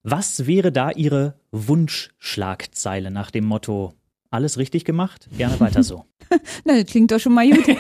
[0.03, 3.93] Was wäre da Ihre Wunschschlagzeile nach dem Motto
[4.31, 5.29] alles richtig gemacht?
[5.37, 6.05] Gerne weiter so.
[6.65, 7.67] Na, das klingt doch schon mal gut.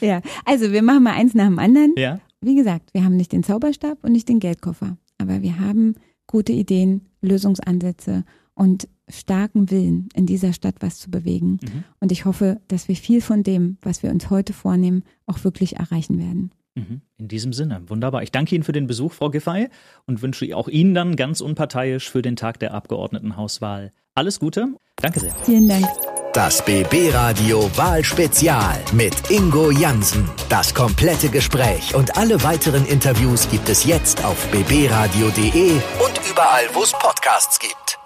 [0.00, 1.94] ja, also wir machen mal eins nach dem anderen.
[1.96, 2.20] Ja.
[2.40, 5.94] Wie gesagt, wir haben nicht den Zauberstab und nicht den Geldkoffer, aber wir haben
[6.26, 8.24] gute Ideen, Lösungsansätze
[8.54, 11.58] und starken Willen, in dieser Stadt was zu bewegen.
[11.62, 11.84] Mhm.
[12.00, 15.76] Und ich hoffe, dass wir viel von dem, was wir uns heute vornehmen, auch wirklich
[15.76, 16.50] erreichen werden.
[16.76, 17.00] Mhm.
[17.16, 18.22] In diesem Sinne, wunderbar.
[18.22, 19.68] Ich danke Ihnen für den Besuch, Frau Giffey,
[20.06, 24.68] und wünsche auch Ihnen dann ganz unparteiisch für den Tag der Abgeordnetenhauswahl alles Gute.
[24.96, 25.34] Danke sehr.
[25.44, 25.86] Vielen Dank.
[26.32, 30.28] Das BB Radio Wahlspezial mit Ingo Jansen.
[30.50, 36.82] Das komplette Gespräch und alle weiteren Interviews gibt es jetzt auf bbradio.de und überall, wo
[36.82, 37.98] es Podcasts gibt.